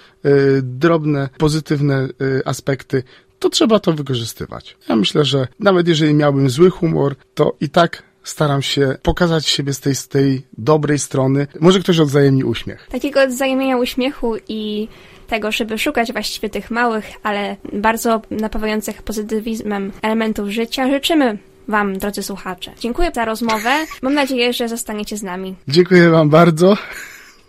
drobne, 0.62 1.28
pozytywne 1.38 2.08
aspekty, 2.44 3.02
to 3.42 3.50
trzeba 3.50 3.78
to 3.78 3.92
wykorzystywać. 3.92 4.76
Ja 4.88 4.96
myślę, 4.96 5.24
że 5.24 5.48
nawet 5.60 5.88
jeżeli 5.88 6.14
miałbym 6.14 6.50
zły 6.50 6.70
humor, 6.70 7.14
to 7.34 7.56
i 7.60 7.68
tak 7.68 8.02
staram 8.24 8.62
się 8.62 8.96
pokazać 9.02 9.46
siebie 9.46 9.72
z 9.72 9.80
tej, 9.80 9.94
z 9.94 10.08
tej 10.08 10.42
dobrej 10.58 10.98
strony. 10.98 11.46
Może 11.60 11.80
ktoś 11.80 11.98
odzajemni 11.98 12.44
uśmiech. 12.44 12.88
Takiego 12.90 13.22
odzajemnienia 13.22 13.76
uśmiechu 13.76 14.34
i 14.48 14.88
tego, 15.28 15.52
żeby 15.52 15.78
szukać 15.78 16.12
właściwie 16.12 16.50
tych 16.50 16.70
małych, 16.70 17.04
ale 17.22 17.56
bardzo 17.72 18.22
napawających 18.30 19.02
pozytywizmem 19.02 19.92
elementów 20.02 20.48
życia, 20.48 20.90
życzymy 20.90 21.38
Wam, 21.68 21.98
drodzy 21.98 22.22
słuchacze. 22.22 22.72
Dziękuję 22.80 23.10
za 23.14 23.24
rozmowę. 23.24 23.70
Mam 24.02 24.14
nadzieję, 24.14 24.52
że 24.52 24.68
zostaniecie 24.68 25.16
z 25.16 25.22
nami. 25.22 25.54
Dziękuję 25.68 26.10
Wam 26.10 26.30
bardzo. 26.30 26.76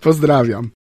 Pozdrawiam. 0.01 0.69